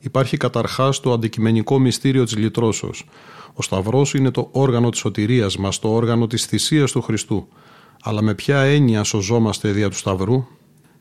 Υπάρχει 0.00 0.36
καταρχάς 0.36 1.00
το 1.00 1.12
αντικειμενικό 1.12 1.78
μυστήριο 1.78 2.24
της 2.24 2.36
λυτρώσεως. 2.36 3.06
Ο 3.54 3.62
Σταυρός 3.62 4.14
είναι 4.14 4.30
το 4.30 4.48
όργανο 4.52 4.90
της 4.90 4.98
σωτηρίας 5.00 5.56
μας, 5.56 5.78
το 5.78 5.94
όργανο 5.94 6.26
της 6.26 6.44
θυσίας 6.44 6.92
του 6.92 7.02
Χριστού. 7.02 7.48
Αλλά 8.02 8.22
με 8.22 8.34
ποια 8.34 8.60
έννοια 8.60 9.02
σωζόμαστε 9.04 9.70
δια 9.70 9.90
του 9.90 9.96
Σταυρού, 9.96 10.46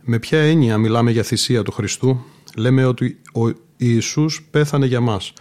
με 0.01 0.19
ποια 0.19 0.39
έννοια 0.39 0.77
μιλάμε 0.77 1.12
για 1.12 1.23
θυσία 1.23 1.63
του 1.63 1.71
Χριστού, 1.71 2.23
Λέμε 2.55 2.86
ότι 2.86 3.19
ο 3.33 3.51
Ιησούς 3.77 4.47
πέθανε 4.51 4.86
για 4.86 4.99
μας. 4.99 5.33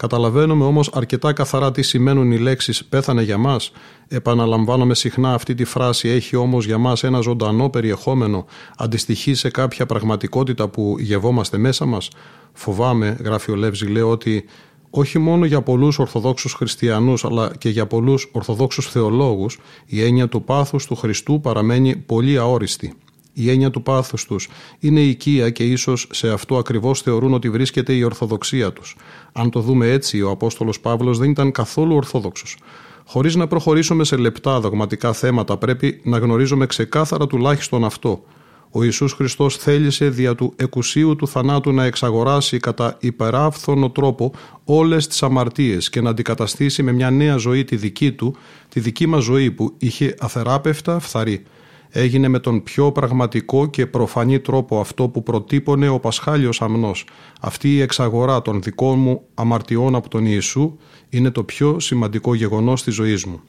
Καταλαβαίνουμε 0.00 0.64
όμως 0.64 0.90
αρκετά 0.92 1.32
καθαρά 1.32 1.70
τι 1.70 1.82
σημαίνουν 1.82 2.32
οι 2.32 2.38
λέξεις 2.38 2.84
«πέθανε 2.84 3.22
για 3.22 3.38
μας». 3.38 3.72
Επαναλαμβάνομαι 4.08 4.94
συχνά 4.94 5.34
αυτή 5.34 5.54
τη 5.54 5.64
φράση 5.64 6.08
«έχει 6.08 6.36
όμως 6.36 6.66
για 6.66 6.78
μας 6.78 7.04
ένα 7.04 7.20
ζωντανό 7.20 7.70
περιεχόμενο» 7.70 8.46
αντιστοιχεί 8.76 9.34
σε 9.34 9.50
κάποια 9.50 9.86
πραγματικότητα 9.86 10.68
που 10.68 10.96
γευόμαστε 10.98 11.58
μέσα 11.58 11.84
μας. 11.84 12.10
Φοβάμαι, 12.52 13.16
γράφει 13.24 13.50
ο 13.50 13.54
Λεύζη, 13.54 13.86
λέω 13.86 14.10
ότι 14.10 14.44
όχι 14.90 15.18
μόνο 15.18 15.44
για 15.44 15.62
πολλούς 15.62 15.98
Ορθοδόξους 15.98 16.52
Χριστιανούς 16.52 17.24
αλλά 17.24 17.50
και 17.58 17.68
για 17.68 17.86
πολλούς 17.86 18.28
Ορθοδόξους 18.32 18.86
θεολόγους 18.86 19.58
η 19.86 20.04
έννοια 20.04 20.28
του 20.28 20.42
πάθους 20.42 20.86
του 20.86 20.96
Χριστού 20.96 21.40
παραμένει 21.40 21.96
πολύ 21.96 22.38
αόριστη. 22.38 22.94
Η 23.40 23.50
έννοια 23.50 23.70
του 23.70 23.82
πάθους 23.82 24.24
τους 24.24 24.48
είναι 24.78 25.00
οικία 25.00 25.50
και 25.50 25.64
ίσως 25.64 26.06
σε 26.10 26.30
αυτό 26.30 26.56
ακριβώς 26.56 27.00
θεωρούν 27.02 27.34
ότι 27.34 27.50
βρίσκεται 27.50 27.92
η 27.92 28.02
Ορθοδοξία 28.02 28.72
τους. 28.72 28.96
Αν 29.32 29.50
το 29.50 29.60
δούμε 29.60 29.90
έτσι, 29.90 30.22
ο 30.22 30.30
Απόστολος 30.30 30.80
Παύλος 30.80 31.18
δεν 31.18 31.30
ήταν 31.30 31.52
καθόλου 31.52 31.94
Ορθόδοξος. 31.94 32.56
Χωρίς 33.06 33.34
να 33.34 33.46
προχωρήσουμε 33.46 34.04
σε 34.04 34.16
λεπτά 34.16 34.60
δογματικά 34.60 35.12
θέματα 35.12 35.56
πρέπει 35.56 36.00
να 36.04 36.18
γνωρίζουμε 36.18 36.66
ξεκάθαρα 36.66 37.26
τουλάχιστον 37.26 37.84
αυτό– 37.84 38.22
ο 38.72 38.82
Ιησούς 38.82 39.12
Χριστός 39.12 39.56
θέλησε 39.56 40.08
δια 40.08 40.34
του 40.34 40.52
εκουσίου 40.56 41.16
του 41.16 41.28
θανάτου 41.28 41.72
να 41.72 41.84
εξαγοράσει 41.84 42.58
κατά 42.58 42.96
υπεράφθονο 43.00 43.90
τρόπο 43.90 44.32
όλες 44.64 45.06
τις 45.06 45.22
αμαρτίες 45.22 45.90
και 45.90 46.00
να 46.00 46.10
αντικαταστήσει 46.10 46.82
με 46.82 46.92
μια 46.92 47.10
νέα 47.10 47.36
ζωή 47.36 47.64
τη 47.64 47.76
δική 47.76 48.12
του, 48.12 48.36
τη 48.68 48.80
δική 48.80 49.06
μας 49.06 49.24
ζωή 49.24 49.50
που 49.50 49.74
είχε 49.78 50.14
αθεράπευτα 50.18 50.98
φθαρή. 50.98 51.42
Έγινε 51.92 52.28
με 52.28 52.38
τον 52.38 52.62
πιο 52.62 52.92
πραγματικό 52.92 53.66
και 53.66 53.86
προφανή 53.86 54.40
τρόπο 54.40 54.80
αυτό 54.80 55.08
που 55.08 55.22
προτύπωνε 55.22 55.88
ο 55.88 56.00
Πασχάλιος 56.00 56.62
Αμνός. 56.62 57.06
Αυτή 57.40 57.74
η 57.74 57.80
εξαγορά 57.80 58.42
των 58.42 58.62
δικών 58.62 58.98
μου 58.98 59.22
αμαρτιών 59.34 59.94
από 59.94 60.08
τον 60.08 60.26
Ιησού 60.26 60.76
είναι 61.08 61.30
το 61.30 61.44
πιο 61.44 61.80
σημαντικό 61.80 62.34
γεγονός 62.34 62.82
της 62.82 62.94
ζωής 62.94 63.24
μου. 63.24 63.40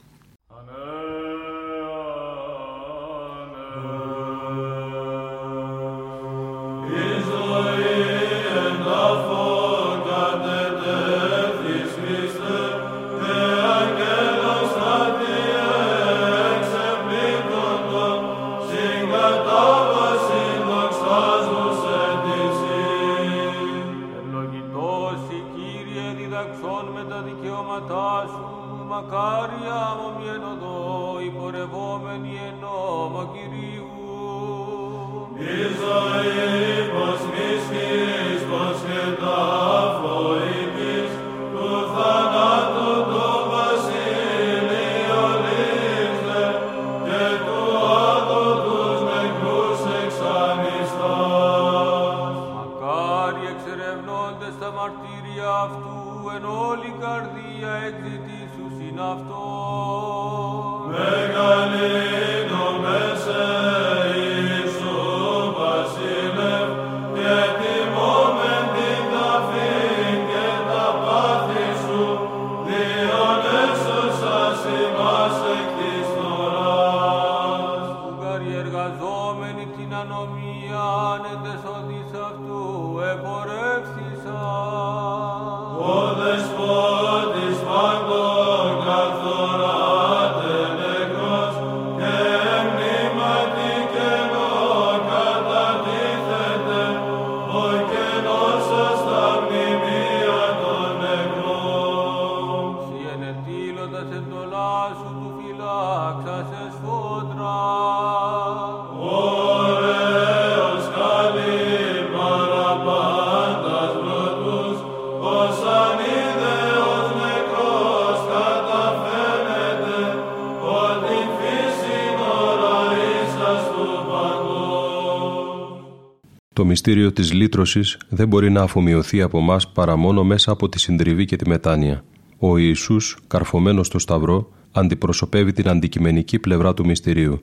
Μυστήριο 126.72 127.12
της 127.12 127.34
λύτρωσης 127.34 127.98
δεν 128.10 128.28
μπορεί 128.28 128.52
να 128.52 128.62
αφομοιωθεί 128.62 129.22
από 129.22 129.40
μας 129.40 129.72
παρά 129.72 129.96
μόνο 129.96 130.24
μέσα 130.24 130.52
από 130.52 130.70
τη 130.70 130.80
συντριβή 130.80 131.26
και 131.26 131.36
τη 131.36 131.50
μετάνοια. 131.50 132.04
Ο 132.38 132.58
Ιησούς, 132.58 133.18
καρφωμένος 133.28 133.88
στο 133.88 134.00
Σταυρό, 134.00 134.52
αντιπροσωπεύει 134.72 135.52
την 135.52 135.70
αντικειμενική 135.70 136.40
πλευρά 136.40 136.74
του 136.74 136.86
μυστηρίου. 136.86 137.42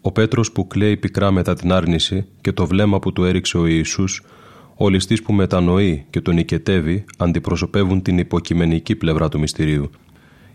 Ο 0.00 0.12
Πέτρος 0.12 0.52
που 0.52 0.66
κλαίει 0.66 0.96
πικρά 0.96 1.30
μετά 1.30 1.54
την 1.54 1.72
άρνηση 1.72 2.26
και 2.40 2.52
το 2.52 2.66
βλέμμα 2.66 2.98
που 2.98 3.12
του 3.12 3.24
έριξε 3.24 3.58
ο 3.58 3.66
Ιησούς, 3.66 4.22
ο 4.76 4.88
ληστής 4.88 5.22
που 5.22 5.32
μετανοεί 5.32 6.06
και 6.10 6.20
τον 6.20 6.34
νικετεύει, 6.34 7.04
αντιπροσωπεύουν 7.18 8.02
την 8.02 8.18
υποκειμενική 8.18 8.96
πλευρά 8.96 9.28
του 9.28 9.38
μυστηρίου. 9.38 9.90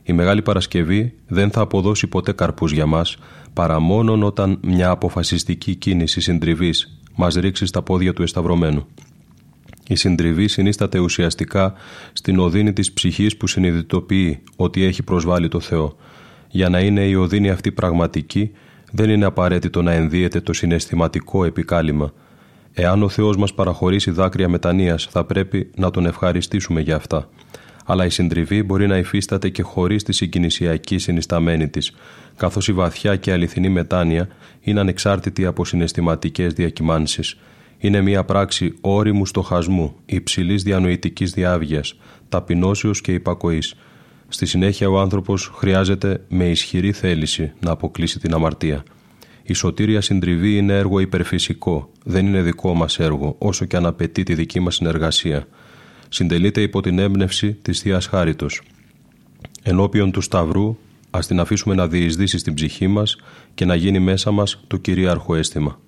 Η 0.03 0.13
Μεγάλη 0.13 0.41
Παρασκευή 0.41 1.13
δεν 1.27 1.51
θα 1.51 1.61
αποδώσει 1.61 2.07
ποτέ 2.07 2.31
καρπούς 2.31 2.71
για 2.71 2.85
μας, 2.85 3.17
παρά 3.53 3.79
μόνον 3.79 4.23
όταν 4.23 4.59
μια 4.61 4.89
αποφασιστική 4.89 5.75
κίνηση 5.75 6.21
συντριβής 6.21 6.99
μας 7.15 7.35
ρίξει 7.35 7.65
στα 7.65 7.81
πόδια 7.81 8.13
του 8.13 8.23
εσταυρωμένου. 8.23 8.85
Η 9.87 9.95
συντριβή 9.95 10.47
συνίσταται 10.47 10.99
ουσιαστικά 10.99 11.73
στην 12.13 12.39
οδύνη 12.39 12.73
της 12.73 12.93
ψυχής 12.93 13.37
που 13.37 13.47
συνειδητοποιεί 13.47 14.43
ότι 14.55 14.83
έχει 14.83 15.03
προσβάλει 15.03 15.47
το 15.47 15.59
Θεό. 15.59 15.95
Για 16.49 16.69
να 16.69 16.79
είναι 16.79 17.07
η 17.07 17.15
οδύνη 17.15 17.49
αυτή 17.49 17.71
πραγματική, 17.71 18.51
δεν 18.91 19.09
είναι 19.09 19.25
απαραίτητο 19.25 19.81
να 19.81 19.91
ενδύεται 19.91 20.41
το 20.41 20.53
συναισθηματικό 20.53 21.45
επικάλυμα. 21.45 22.13
Εάν 22.73 23.03
ο 23.03 23.09
Θεός 23.09 23.37
μας 23.37 23.53
παραχωρήσει 23.53 24.11
δάκρυα 24.11 24.49
μετανοίας, 24.49 25.07
θα 25.11 25.23
πρέπει 25.25 25.69
να 25.75 25.91
τον 25.91 26.05
ευχαριστήσουμε 26.05 26.81
για 26.81 26.95
αυτά. 26.95 27.29
Αλλά 27.85 28.05
η 28.05 28.09
συντριβή 28.09 28.63
μπορεί 28.63 28.87
να 28.87 28.97
υφίσταται 28.97 29.49
και 29.49 29.61
χωρίς 29.61 30.03
τη 30.03 30.13
συγκινησιακή 30.13 30.97
συνισταμένη 30.97 31.67
της, 31.67 31.91
καθώς 32.37 32.67
η 32.67 32.73
βαθιά 32.73 33.15
και 33.15 33.31
αληθινή 33.31 33.69
μετάνοια 33.69 34.27
είναι 34.61 34.79
ανεξάρτητη 34.79 35.45
από 35.45 35.65
συναισθηματικές 35.65 36.53
διακυμάνσεις. 36.53 37.37
Είναι 37.77 38.01
μια 38.01 38.23
πράξη 38.23 38.73
όριμου 38.81 39.25
στοχασμού, 39.25 39.95
υψηλής 40.05 40.63
διανοητικής 40.63 41.31
διάβγειας, 41.31 41.99
ταπεινώσεως 42.29 43.01
και 43.01 43.13
υπακοής. 43.13 43.75
Στη 44.27 44.45
συνέχεια 44.45 44.89
ο 44.89 44.99
άνθρωπος 44.99 45.51
χρειάζεται 45.55 46.21
με 46.27 46.49
ισχυρή 46.49 46.91
θέληση 46.91 47.51
να 47.59 47.71
αποκλείσει 47.71 48.19
την 48.19 48.33
αμαρτία. 48.33 48.83
Η 49.43 49.53
σωτήρια 49.53 50.01
συντριβή 50.01 50.57
είναι 50.57 50.77
έργο 50.77 50.99
υπερφυσικό, 50.99 51.91
δεν 52.03 52.25
είναι 52.25 52.41
δικό 52.41 52.73
μας 52.73 52.99
έργο, 52.99 53.35
όσο 53.37 53.65
και 53.65 53.75
αν 53.75 53.85
απαιτεί 53.85 54.23
τη 54.23 54.33
δική 54.33 54.59
μας 54.59 54.75
συνεργασία. 54.75 55.47
Συντελείται 56.09 56.61
υπό 56.61 56.81
την 56.81 56.99
έμπνευση 56.99 57.53
της 57.53 57.79
Θείας 57.79 58.07
Χάριτος. 58.07 58.61
Ενώπιον 59.63 60.11
του 60.11 60.21
Σταυρού 60.21 60.77
ας 61.15 61.27
την 61.27 61.39
αφήσουμε 61.39 61.75
να 61.75 61.87
διεισδύσει 61.87 62.37
στην 62.37 62.53
ψυχή 62.53 62.87
μας 62.87 63.17
και 63.53 63.65
να 63.65 63.75
γίνει 63.75 63.99
μέσα 63.99 64.31
μας 64.31 64.63
το 64.67 64.77
κυρίαρχο 64.77 65.35
αίσθημα. 65.35 65.79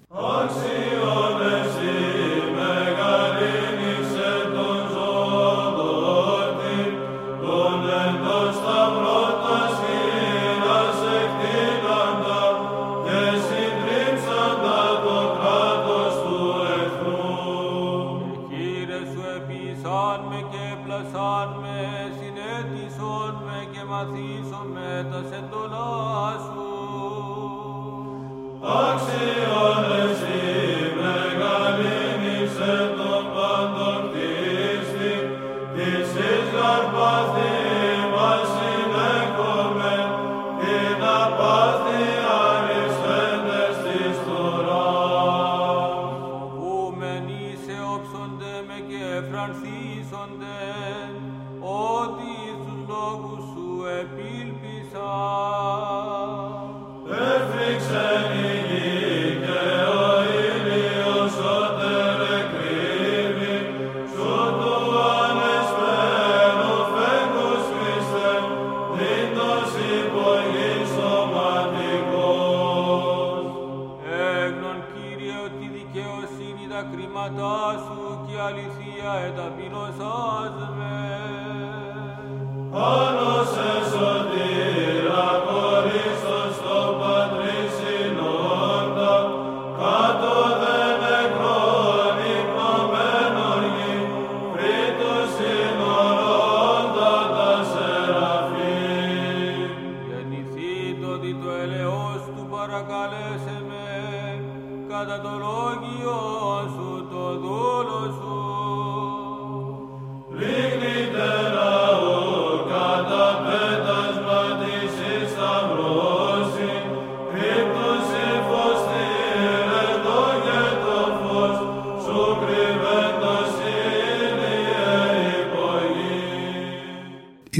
season 49.53 50.39
day. 50.39 50.66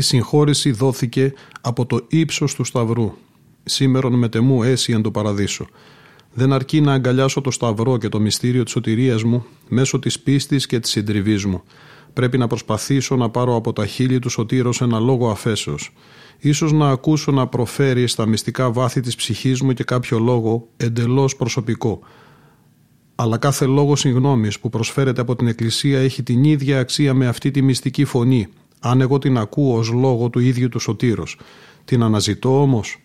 Συγχώρεση 0.07 0.71
δόθηκε 0.71 1.33
από 1.61 1.85
το 1.85 2.05
ύψος 2.07 2.55
του 2.55 2.63
σταυρού. 2.63 3.11
Σήμερον 3.63 4.13
μετεμού 4.13 4.63
έσυ 4.63 4.93
εν 4.93 5.01
το 5.01 5.11
παραδείσο. 5.11 5.67
Δεν 6.33 6.53
αρκεί 6.53 6.81
να 6.81 6.93
αγκαλιάσω 6.93 7.41
το 7.41 7.51
σταυρό 7.51 7.97
και 7.97 8.09
το 8.09 8.19
μυστήριο 8.19 8.63
της 8.63 8.71
σωτηρίας 8.71 9.23
μου 9.23 9.45
μέσω 9.67 9.99
της 9.99 10.19
πίστης 10.19 10.65
και 10.65 10.79
της 10.79 10.91
συντριβής 10.91 11.45
μου. 11.45 11.63
Πρέπει 12.13 12.37
να 12.37 12.47
προσπαθήσω 12.47 13.15
να 13.15 13.29
πάρω 13.29 13.55
από 13.55 13.73
τα 13.73 13.85
χείλη 13.85 14.19
του 14.19 14.29
σωτήρος 14.29 14.81
ένα 14.81 14.99
λόγο 14.99 15.29
αφέσεως. 15.29 15.93
Ίσως 16.39 16.71
να 16.71 16.89
ακούσω 16.89 17.31
να 17.31 17.47
προφέρει 17.47 18.07
στα 18.07 18.25
μυστικά 18.25 18.71
βάθη 18.71 19.01
της 19.01 19.15
ψυχής 19.15 19.61
μου 19.61 19.73
και 19.73 19.83
κάποιο 19.83 20.19
λόγο 20.19 20.67
εντελώς 20.77 21.35
προσωπικό. 21.35 21.99
Αλλά 23.15 23.37
κάθε 23.37 23.65
λόγο 23.65 23.95
συγγνώμης 23.95 24.59
που 24.59 24.69
προσφέρεται 24.69 25.21
από 25.21 25.35
την 25.35 25.47
Εκκλησία 25.47 25.99
έχει 25.99 26.23
την 26.23 26.43
ίδια 26.43 26.79
αξία 26.79 27.13
με 27.13 27.27
αυτή 27.27 27.51
τη 27.51 27.61
μυστική 27.61 28.05
φωνή, 28.05 28.47
αν 28.89 29.01
εγώ 29.01 29.17
την 29.17 29.37
ακούω 29.37 29.77
ως 29.77 29.91
λόγο 29.91 30.29
του 30.29 30.39
ίδιου 30.39 30.69
του 30.69 30.79
σωτήρος. 30.79 31.39
Την 31.85 32.03
αναζητώ 32.03 32.61
όμως 32.61 32.97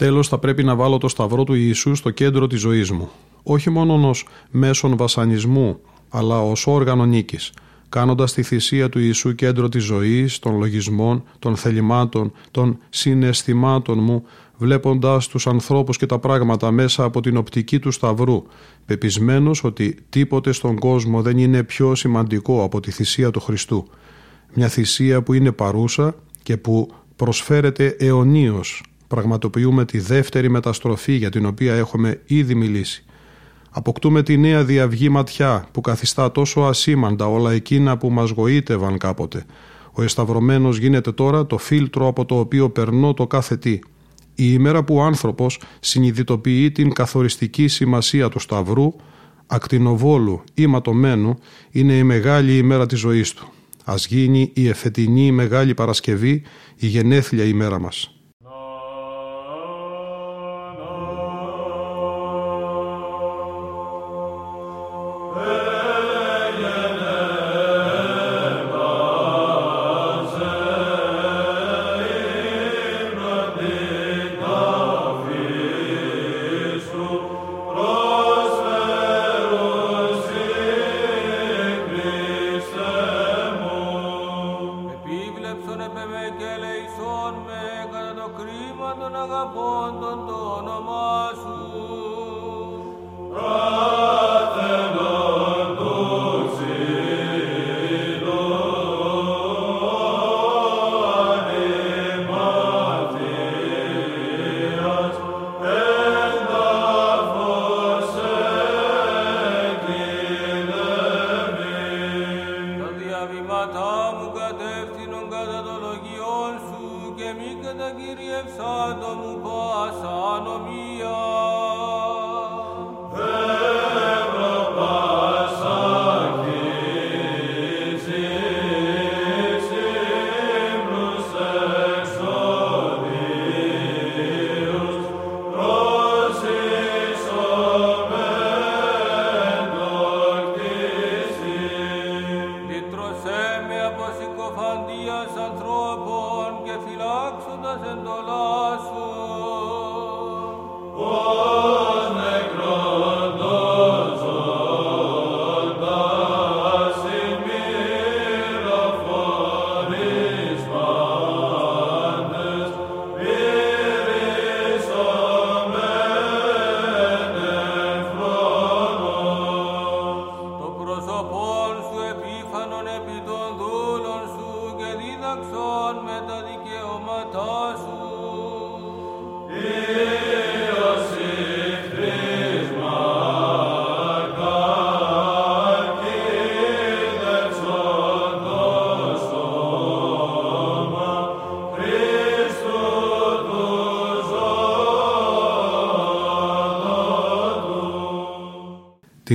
Τέλος 0.00 0.28
θα 0.28 0.38
πρέπει 0.38 0.64
να 0.64 0.74
βάλω 0.74 0.98
το 0.98 1.08
σταυρό 1.08 1.44
του 1.44 1.54
Ιησού 1.54 1.94
στο 1.94 2.10
κέντρο 2.10 2.46
της 2.46 2.60
ζωής 2.60 2.90
μου. 2.90 3.08
Όχι 3.42 3.70
μόνο 3.70 4.08
ως 4.08 4.26
μέσον 4.50 4.96
βασανισμού, 4.96 5.80
αλλά 6.08 6.40
ως 6.40 6.66
όργανο 6.66 7.04
νίκης. 7.04 7.52
Κάνοντας 7.88 8.32
τη 8.32 8.42
θυσία 8.42 8.88
του 8.88 8.98
Ιησού 8.98 9.34
κέντρο 9.34 9.68
της 9.68 9.84
ζωής, 9.84 10.38
των 10.38 10.58
λογισμών, 10.58 11.22
των 11.38 11.56
θελημάτων, 11.56 12.32
των 12.50 12.78
συναισθημάτων 12.88 13.98
μου, 13.98 14.24
βλέποντας 14.56 15.28
τους 15.28 15.46
ανθρώπους 15.46 15.96
και 15.96 16.06
τα 16.06 16.18
πράγματα 16.18 16.70
μέσα 16.70 17.04
από 17.04 17.20
την 17.20 17.36
οπτική 17.36 17.78
του 17.78 17.90
σταυρού, 17.90 18.42
πεπισμένος 18.86 19.64
ότι 19.64 19.96
τίποτε 20.08 20.52
στον 20.52 20.78
κόσμο 20.78 21.22
δεν 21.22 21.38
είναι 21.38 21.62
πιο 21.62 21.94
σημαντικό 21.94 22.62
από 22.62 22.80
τη 22.80 22.90
θυσία 22.90 23.30
του 23.30 23.40
Χριστού. 23.40 23.86
Μια 24.54 24.68
θυσία 24.68 25.22
που 25.22 25.32
είναι 25.32 25.52
παρούσα 25.52 26.14
και 26.42 26.56
που 26.56 26.90
προσφέρεται 27.16 27.96
αιωνίως 27.98 28.82
πραγματοποιούμε 29.08 29.84
τη 29.84 29.98
δεύτερη 29.98 30.50
μεταστροφή 30.50 31.12
για 31.12 31.30
την 31.30 31.46
οποία 31.46 31.74
έχουμε 31.74 32.20
ήδη 32.26 32.54
μιλήσει. 32.54 33.04
Αποκτούμε 33.70 34.22
τη 34.22 34.36
νέα 34.36 34.64
διαυγή 34.64 35.08
ματιά 35.08 35.68
που 35.72 35.80
καθιστά 35.80 36.32
τόσο 36.32 36.60
ασήμαντα 36.60 37.26
όλα 37.26 37.52
εκείνα 37.52 37.98
που 37.98 38.10
μας 38.10 38.30
γοήτευαν 38.30 38.98
κάποτε. 38.98 39.44
Ο 39.92 40.02
εσταυρωμένος 40.02 40.78
γίνεται 40.78 41.12
τώρα 41.12 41.46
το 41.46 41.58
φίλτρο 41.58 42.06
από 42.06 42.24
το 42.24 42.38
οποίο 42.38 42.70
περνώ 42.70 43.14
το 43.14 43.26
κάθε 43.26 43.56
τι. 43.56 43.70
Η 44.34 44.48
ημέρα 44.52 44.84
που 44.84 44.94
ο 44.94 45.02
άνθρωπος 45.02 45.60
συνειδητοποιεί 45.80 46.70
την 46.70 46.92
καθοριστική 46.92 47.68
σημασία 47.68 48.28
του 48.28 48.38
σταυρού, 48.38 48.92
ακτινοβόλου 49.46 50.42
ή 50.54 50.66
ματωμένου, 50.66 51.38
είναι 51.70 51.92
η 51.92 52.02
μεγάλη 52.02 52.56
ημέρα 52.56 52.86
της 52.86 52.98
ζωής 52.98 53.32
του. 53.32 53.52
Ας 53.84 54.06
γίνει 54.06 54.50
η 54.54 54.68
εφετινή 54.68 55.32
Μεγάλη 55.32 55.74
Παρασκευή, 55.74 56.42
η 56.76 56.86
γενέθλια 56.86 57.44
ημέρα 57.44 57.78
μας. 57.78 58.19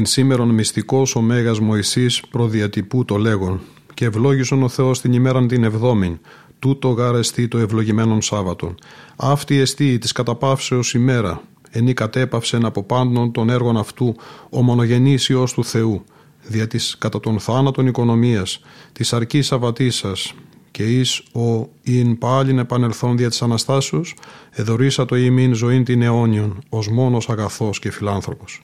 Την 0.06 0.14
σήμερον 0.14 0.50
μυστικός 0.50 1.16
ο 1.16 1.22
Μέγας 1.22 1.60
Μωυσής 1.60 2.22
προδιατυπού 2.30 3.06
το 3.06 3.18
λέγον 3.18 3.62
και 3.94 4.06
ευλόγησον 4.06 4.64
ο 4.64 4.70
Θεός 4.70 5.02
την 5.02 5.14
ημέραν 5.14 5.48
την 5.48 5.64
εβδόμην 5.64 6.20
τούτο 6.60 6.90
γαρεστή 6.90 7.48
το 7.48 7.58
ευλογημένον 7.58 8.22
Σάββατον. 8.22 8.76
Αυτή 9.16 9.60
εστί 9.60 9.98
της 9.98 10.12
καταπαύσεως 10.12 10.94
ημέρα, 10.94 11.42
ενή 11.70 11.94
κατέπαυσεν 11.94 12.66
από 12.66 12.84
πάντων 12.84 13.32
των 13.32 13.50
έργων 13.50 13.78
αυτού 13.78 14.16
ο 14.50 14.62
μονογενής 14.62 15.30
Υιός 15.30 15.54
του 15.54 15.64
Θεού, 15.64 16.04
δια 16.44 16.68
της 16.68 16.98
κατά 16.98 17.20
τον 17.20 17.40
θάνατον 17.40 17.88
οικονομίας, 17.88 18.60
της 18.92 19.14
αρκής 19.14 19.52
αβατήσας, 19.52 20.34
και 20.76 20.84
εις 20.84 21.24
ο 21.34 21.70
ειν 21.84 22.18
πάλιν 22.18 22.60
επανελθόν 22.60 23.18
δια 23.18 23.30
της 23.30 23.42
Αναστάσεως, 23.42 24.16
εδωρήσα 24.52 25.06
το 25.06 25.16
ημίν 25.16 25.54
ζωήν 25.54 25.84
την 25.84 26.02
αιώνιον, 26.02 26.64
ως 26.70 26.90
μόνος 26.90 27.30
αγαθός 27.30 27.80
και 27.80 27.92
φιλάνθρωπος. 27.92 28.64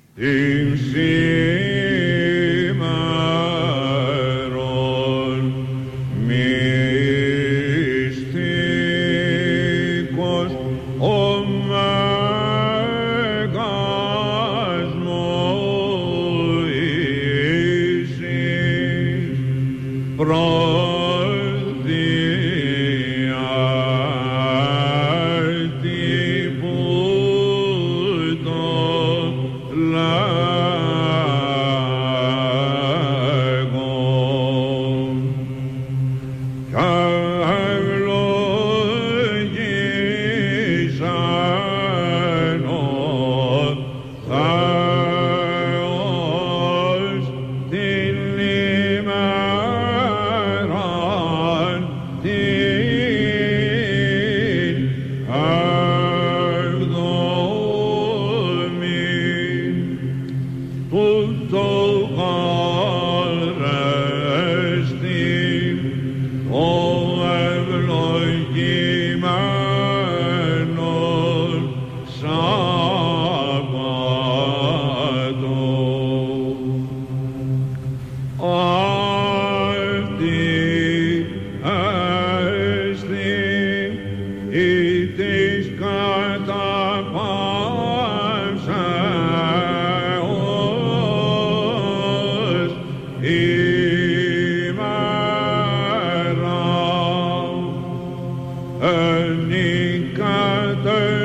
Communicateur 99.31 101.20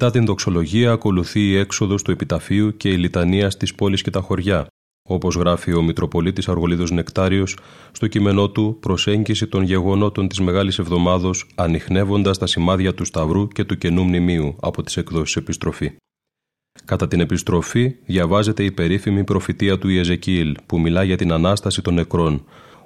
Μετά 0.00 0.12
την 0.12 0.26
δοξολογία 0.26 0.92
ακολουθεί 0.92 1.40
η 1.40 1.56
έξοδος 1.56 2.02
του 2.02 2.10
επιταφείου 2.10 2.76
και 2.76 2.88
η 2.88 2.96
λιτανία 2.96 3.50
στις 3.50 3.74
πόλεις 3.74 4.02
και 4.02 4.10
τα 4.10 4.20
χωριά, 4.20 4.66
όπως 5.08 5.34
γράφει 5.34 5.72
ο 5.72 5.82
Μητροπολίτης 5.82 6.48
Αργολίδος 6.48 6.90
Νεκτάριος 6.90 7.56
στο 7.92 8.06
κείμενό 8.06 8.50
του 8.50 8.76
«Προσέγγιση 8.80 9.46
των 9.46 9.62
γεγονότων 9.62 10.28
της 10.28 10.40
Μεγάλης 10.40 10.78
Εβδομάδος 10.78 11.46
ανοιχνεύοντας 11.54 12.38
τα 12.38 12.46
σημάδια 12.46 12.94
του 12.94 13.04
Σταυρού 13.04 13.48
και 13.48 13.64
του 13.64 13.78
Καινού 13.78 14.04
Μνημείου» 14.04 14.56
από 14.60 14.82
τις 14.82 14.96
εκδόσεις 14.96 15.36
«Επιστροφή». 15.36 15.92
Κατά 16.84 17.08
την 17.08 17.20
επιστροφή 17.20 17.94
διαβάζεται 18.06 18.64
η 18.64 18.72
περίφημη 18.72 19.24
προφητεία 19.24 19.78
του 19.78 19.88
Ιεζεκίηλ 19.88 20.56
που 20.66 20.80
μιλά 20.80 21.02
για 21.02 21.16
την 21.16 21.32
Ανάσταση 21.32 21.82
των 21.82 21.94
νεκρών. 21.94 22.44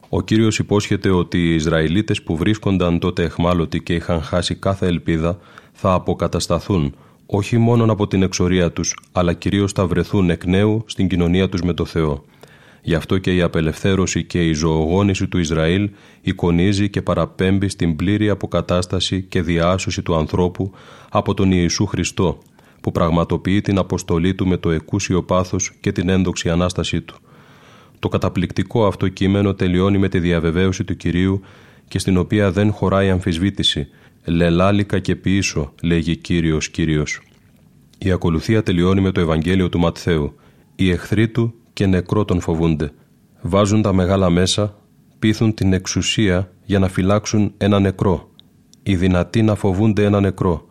Ο 0.09 0.23
Κύριος 0.23 0.59
υπόσχεται 0.59 1.11
ότι 1.11 1.39
οι 1.39 1.55
Ισραηλίτες 1.55 2.23
που 2.23 2.37
βρίσκονταν 2.37 2.99
τότε 2.99 3.23
εχμάλωτοι 3.23 3.83
και 3.83 3.95
είχαν 3.95 4.23
χάσει 4.23 4.55
κάθε 4.55 4.87
ελπίδα 4.87 5.39
θα 5.85 5.93
αποκατασταθούν 5.93 6.95
όχι 7.27 7.59
μόνο 7.59 7.93
από 7.93 8.07
την 8.07 8.23
εξορία 8.23 8.73
τους, 8.73 8.97
αλλά 9.13 9.33
κυρίως 9.33 9.73
θα 9.73 9.87
βρεθούν 9.87 10.31
εκ 10.31 10.45
νέου 10.45 10.85
στην 10.87 11.09
κοινωνία 11.09 11.49
τους 11.49 11.63
με 11.63 11.73
το 11.73 11.85
Θεό. 11.85 12.25
Γι' 12.83 12.95
αυτό 12.95 13.19
και 13.19 13.35
η 13.35 13.43
απελευθέρωση 13.43 14.25
και 14.25 14.49
η 14.49 14.53
ζωογόνηση 14.53 15.29
του 15.29 15.39
Ισραήλ 15.39 15.91
εικονίζει 16.21 16.91
και 16.91 17.03
παραπέμπει 17.03 17.69
στην 17.69 17.97
πλήρη 17.97 18.31
αποκατάσταση 18.31 19.23
και 19.23 19.43
διάσωση 19.43 20.03
του 20.03 20.15
ανθρώπου 20.15 20.73
από 21.11 21.35
τον 21.35 21.53
Ιησού 21.53 21.87
Χριστό, 21.87 22.39
που 22.81 22.93
πραγματοποιεί 22.93 23.61
την 23.61 23.79
αποστολή 23.79 24.35
του 24.35 24.47
με 24.47 24.57
το 24.57 24.71
εκούσιο 24.71 25.23
πάθος 25.23 25.73
και 25.81 25.93
την 25.93 26.09
ένδοξη 26.09 26.51
Ανάστασή 26.51 27.01
του. 27.01 27.17
Το 27.99 28.09
καταπληκτικό 28.09 28.87
αυτό 28.87 29.09
κείμενο 29.09 29.55
τελειώνει 29.55 29.99
με 29.99 30.09
τη 30.09 30.19
διαβεβαίωση 30.19 30.85
του 30.85 30.97
Κυρίου 30.97 31.41
και 31.89 31.99
στην 31.99 32.17
οποία 32.17 32.51
δεν 32.51 32.73
χωράει 32.73 33.11
αμφισβήτηση, 33.11 33.89
«Λελάλικα 34.25 34.99
και 34.99 35.17
πίσω», 35.17 35.73
λέγει 35.83 36.17
Κύριος 36.17 36.71
Κύριος. 36.71 37.21
Η 37.99 38.11
ακολουθία 38.11 38.63
τελειώνει 38.63 39.01
με 39.01 39.11
το 39.11 39.21
Ευαγγέλιο 39.21 39.69
του 39.69 39.79
Ματθαίου. 39.79 40.35
Οι 40.75 40.91
εχθροί 40.91 41.29
του 41.29 41.55
και 41.73 41.87
νεκρό 41.87 42.25
τον 42.25 42.41
φοβούνται. 42.41 42.91
Βάζουν 43.41 43.83
τα 43.83 43.93
μεγάλα 43.93 44.31
μέσα, 44.31 44.77
πείθουν 45.19 45.55
την 45.55 45.73
εξουσία 45.73 46.53
για 46.65 46.79
να 46.79 46.89
φυλάξουν 46.89 47.53
ένα 47.57 47.81
νεκρό. 47.81 48.31
Οι 48.83 48.97
δυνατοί 48.97 49.43
να 49.43 49.55
φοβούνται 49.55 50.05
ένα 50.05 50.21
νεκρό. 50.21 50.67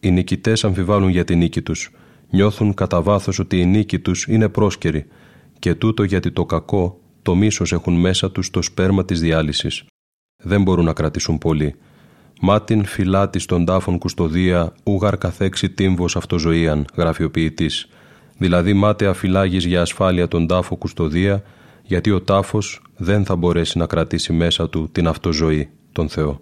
Οι 0.00 0.10
νικητές 0.10 0.64
αμφιβάλλουν 0.64 1.08
για 1.08 1.24
την 1.24 1.38
νίκη 1.38 1.62
τους. 1.62 1.90
Νιώθουν 2.30 2.74
κατά 2.74 3.02
βάθος 3.02 3.38
ότι 3.38 3.60
η 3.60 3.66
νίκη 3.66 3.98
τους 3.98 4.26
είναι 4.26 4.48
πρόσκαιρη. 4.48 5.06
Και 5.58 5.74
τούτο 5.74 6.02
γιατί 6.02 6.30
το 6.30 6.44
κακό, 6.44 7.00
το 7.22 7.34
μίσος 7.34 7.72
έχουν 7.72 7.94
μέσα 7.94 8.30
τους 8.30 8.50
το 8.50 8.62
σπέρμα 8.62 9.04
της 9.04 9.20
διάλυσης. 9.20 9.84
Δεν 10.44 10.62
μπορούν 10.62 10.84
να 10.84 10.92
κρατήσουν 10.92 11.38
πολύ 11.38 11.74
Μάτιν 12.40 12.84
φυλάτη 12.84 13.46
των 13.46 13.64
τάφων 13.64 13.98
κουστοδία, 13.98 14.72
ούγαρ 14.82 15.18
καθέξει 15.18 15.70
τύμβος 15.70 16.16
αυτοζωίαν, 16.16 16.86
γράφει 16.96 17.24
ο 17.24 17.30
ποιητής. 17.30 17.88
Δηλαδή 18.38 18.72
μάταια 18.72 19.12
φυλάγεις 19.12 19.64
για 19.64 19.80
ασφάλεια 19.80 20.28
τον 20.28 20.46
τάφο 20.46 20.76
κουστοδία, 20.76 21.42
γιατί 21.82 22.10
ο 22.10 22.20
τάφος 22.20 22.82
δεν 22.96 23.24
θα 23.24 23.36
μπορέσει 23.36 23.78
να 23.78 23.86
κρατήσει 23.86 24.32
μέσα 24.32 24.68
του 24.68 24.88
την 24.92 25.08
αυτοζωή, 25.08 25.70
τον 25.92 26.08
Θεό. 26.08 26.38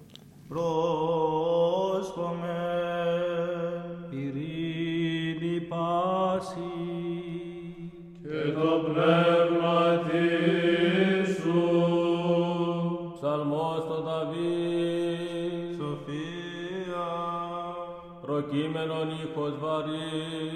ایمنانی 18.56 19.20
کدواری 19.36 20.55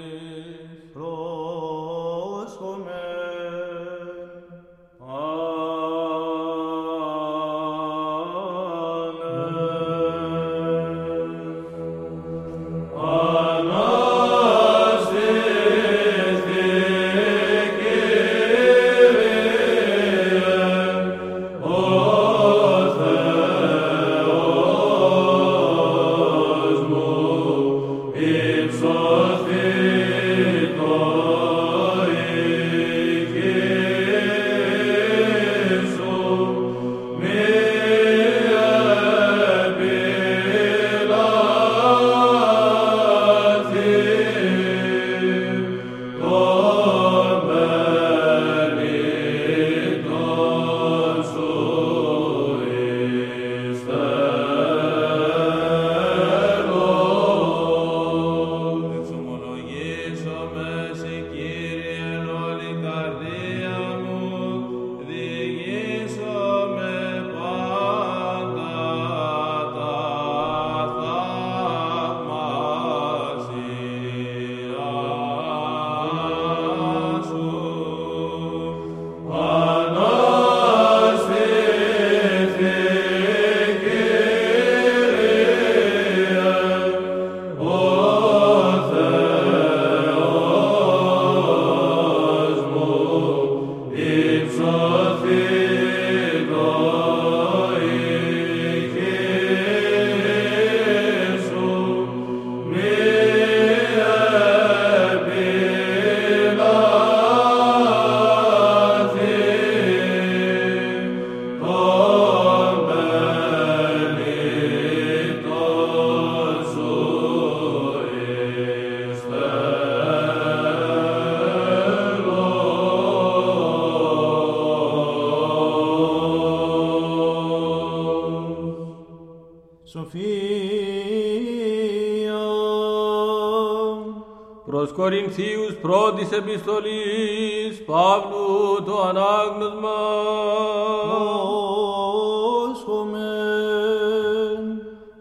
επιστολής 136.51 137.83
Παύλου 137.85 138.83
το 138.85 139.01
ανάγνωσμα. 139.01 139.99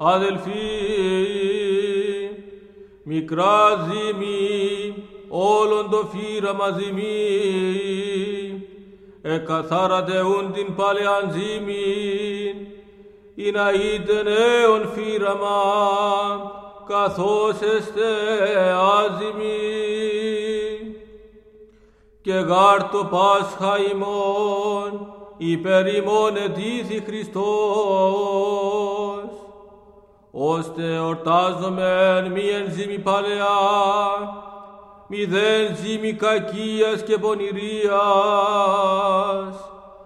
Αδελφοί, 0.02 0.50
μικρά 3.02 3.88
ζήμη, 3.88 4.94
όλον 5.28 5.90
το 5.90 6.08
φύραμα 6.12 6.70
ζήμη, 6.70 7.02
εκαθάρατε 9.22 10.20
ούν 10.22 10.52
την 10.52 10.74
παλαιάν 10.74 11.30
ζήμη, 11.32 12.54
ή 13.34 13.50
να 13.50 13.72
είτε 13.72 14.22
νέον 14.22 14.88
φύραμα, 14.94 15.60
καθώς 16.86 17.60
εστε 17.60 18.09
το 22.92 23.04
Πάσχα 23.04 23.78
ημών 23.92 25.14
υπέρ 25.36 25.94
ημών 25.94 26.36
ετήθη 26.36 27.02
Χριστός, 27.06 27.40
ώστε 30.30 30.98
ορτάζομεν 30.98 32.32
μη 32.32 32.48
εν 32.48 32.72
ζήμη 32.72 32.98
παλαιά, 32.98 33.58
μηδέν 35.06 35.76
ζήμη 35.76 36.12
κακίας 36.12 37.02
και 37.02 37.18
πονηρίας, 37.18 37.94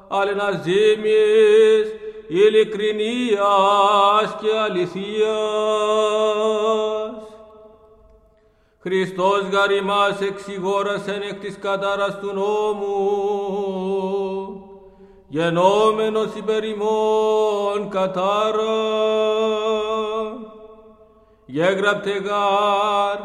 αλλά 0.09 0.31
ένα 0.31 0.51
ζήμης 0.63 1.89
ειλικρινίας 2.29 4.37
και 4.41 4.59
αληθείας. 4.65 5.84
Χριστός 8.87 9.41
γαρ 9.53 9.71
ημάς 9.71 10.21
εξηγόρασεν 10.21 11.23
εκ 11.31 11.41
της 11.41 11.59
κατάρας 11.59 12.19
του 12.19 12.33
νόμου, 12.33 12.95
γενόμενος 15.29 16.35
υπερ 16.35 16.65
ημών 16.65 17.89
κατάρα. 17.89 18.63
Γέγραπτε 21.47 22.11
γάρ, 22.11 23.19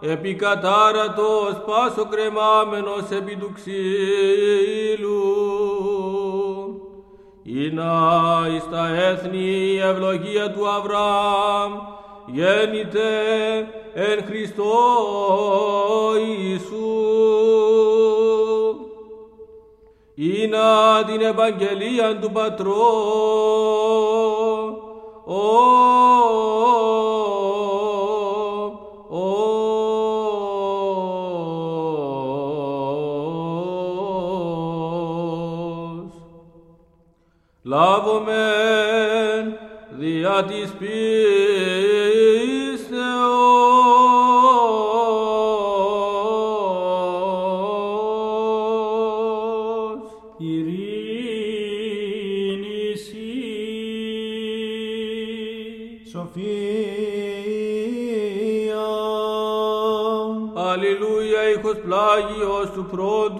επί 0.00 0.34
κατάρατος 0.34 1.62
πάσο 1.66 2.08
κρεμάμενος 2.08 3.10
επί 3.10 3.36
του 3.36 3.52
ξύλου. 3.54 5.20
Ήνα 7.42 8.46
εις 8.54 8.68
τα 8.70 8.88
έθνη 8.94 9.38
η 9.38 9.78
ευλογία 9.78 10.50
του 10.50 10.68
Αβραάμ, 10.68 11.72
γέννηται 12.26 13.08
εν 13.94 14.24
Χριστώ 14.26 14.72
Ιησού. 16.28 16.90
Ήνα 20.14 21.04
την 21.06 21.20
Ευαγγελία 21.20 22.18
του 22.18 22.30
Πατρό, 22.30 22.74
λάβομεν 37.62 39.58
δια 39.90 40.44
της 40.44 40.68
Σοφία. 40.68 41.89
prodo, 62.90 63.39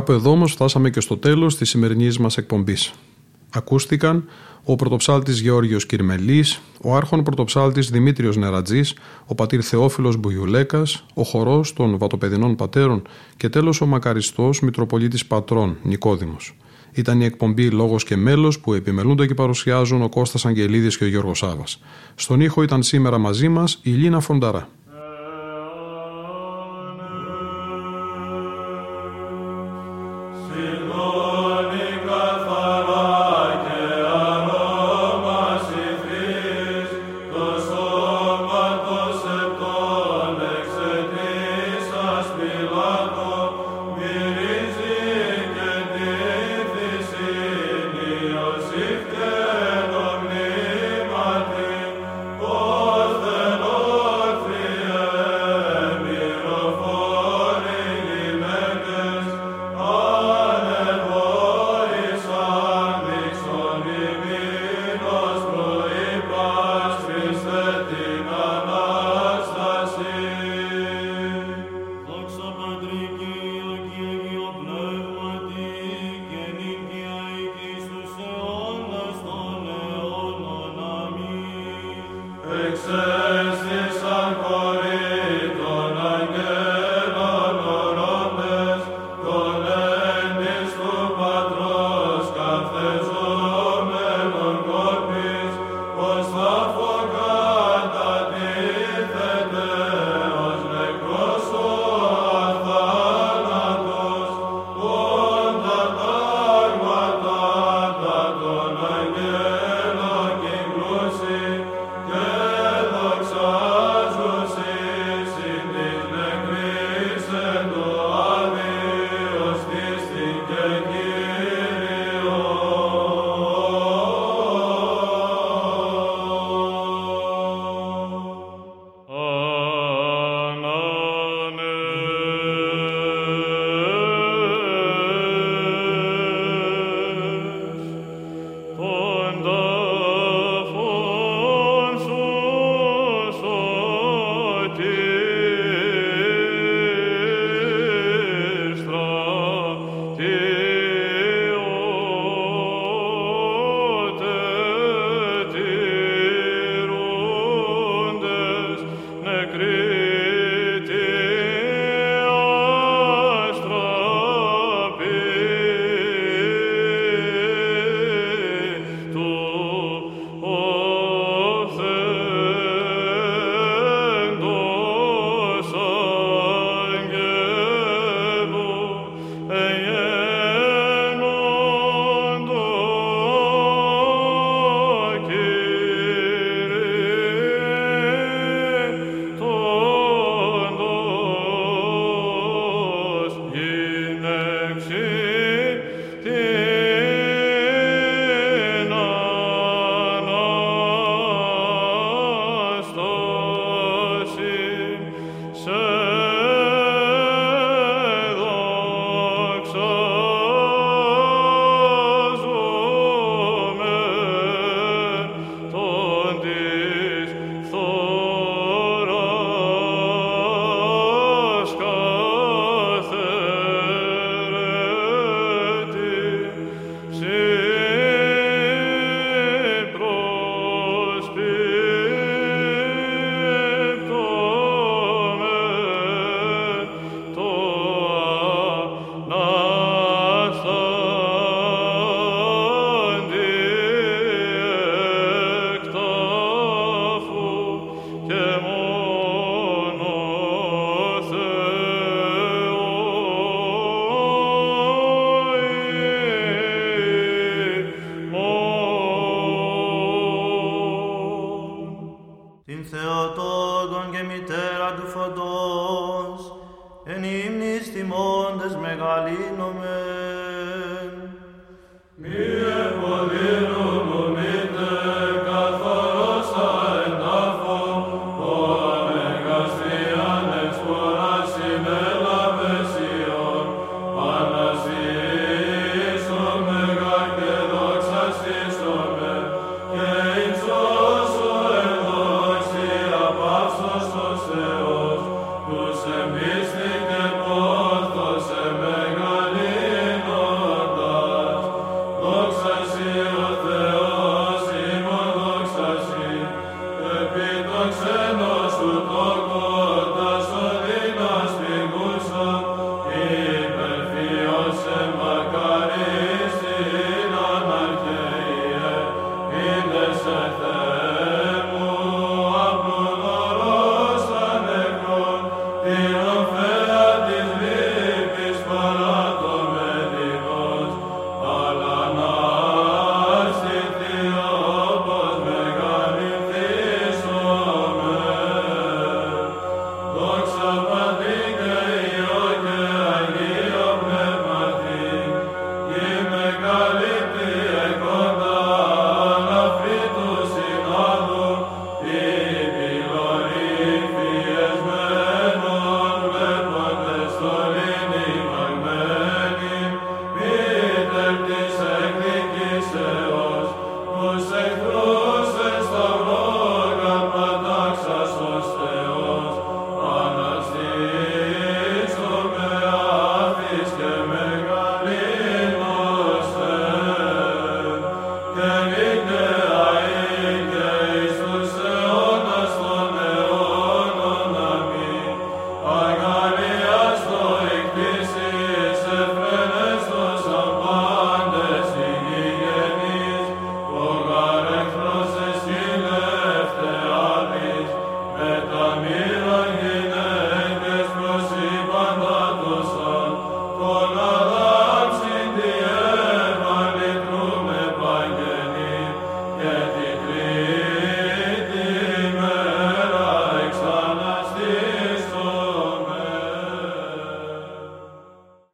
Κάπου 0.00 0.12
εδώ 0.12 0.30
όμως 0.30 0.52
φτάσαμε 0.52 0.90
και 0.90 1.00
στο 1.00 1.16
τέλος 1.16 1.56
της 1.56 1.68
σημερινής 1.68 2.18
μας 2.18 2.36
εκπομπής. 2.36 2.92
Ακούστηκαν 3.50 4.28
ο 4.64 4.76
πρωτοψάλτης 4.76 5.40
Γεώργιος 5.40 5.86
Κυρμελής, 5.86 6.60
ο 6.82 6.96
άρχον 6.96 7.22
πρωτοψάλτης 7.22 7.90
Δημήτριος 7.90 8.36
Νερατζής, 8.36 8.94
ο 9.26 9.34
πατήρ 9.34 9.60
Θεόφιλος 9.64 10.16
Μπουγιουλέκας, 10.16 11.04
ο 11.14 11.22
χορός 11.22 11.72
των 11.72 11.98
βατοπεδινών 11.98 12.56
πατέρων 12.56 13.02
και 13.36 13.48
τέλος 13.48 13.80
ο 13.80 13.86
μακαριστός 13.86 14.60
Μητροπολίτης 14.60 15.26
Πατρών 15.26 15.76
Νικόδημος. 15.82 16.56
Ήταν 16.92 17.20
η 17.20 17.24
εκπομπή 17.24 17.70
Λόγος 17.70 18.04
και 18.04 18.16
Μέλος 18.16 18.60
που 18.60 18.74
επιμελούνται 18.74 19.26
και 19.26 19.34
παρουσιάζουν 19.34 20.02
ο 20.02 20.08
Κώστας 20.08 20.46
Αγγελίδης 20.46 20.96
και 20.96 21.04
ο 21.04 21.08
Γιώργος 21.08 21.38
Σάβας. 21.38 21.80
Στον 22.14 22.40
ήχο 22.40 22.62
ήταν 22.62 22.82
σήμερα 22.82 23.18
μαζί 23.18 23.48
μας 23.48 23.78
η 23.82 23.90
Λίνα 23.90 24.20
Φονταρά. 24.20 24.68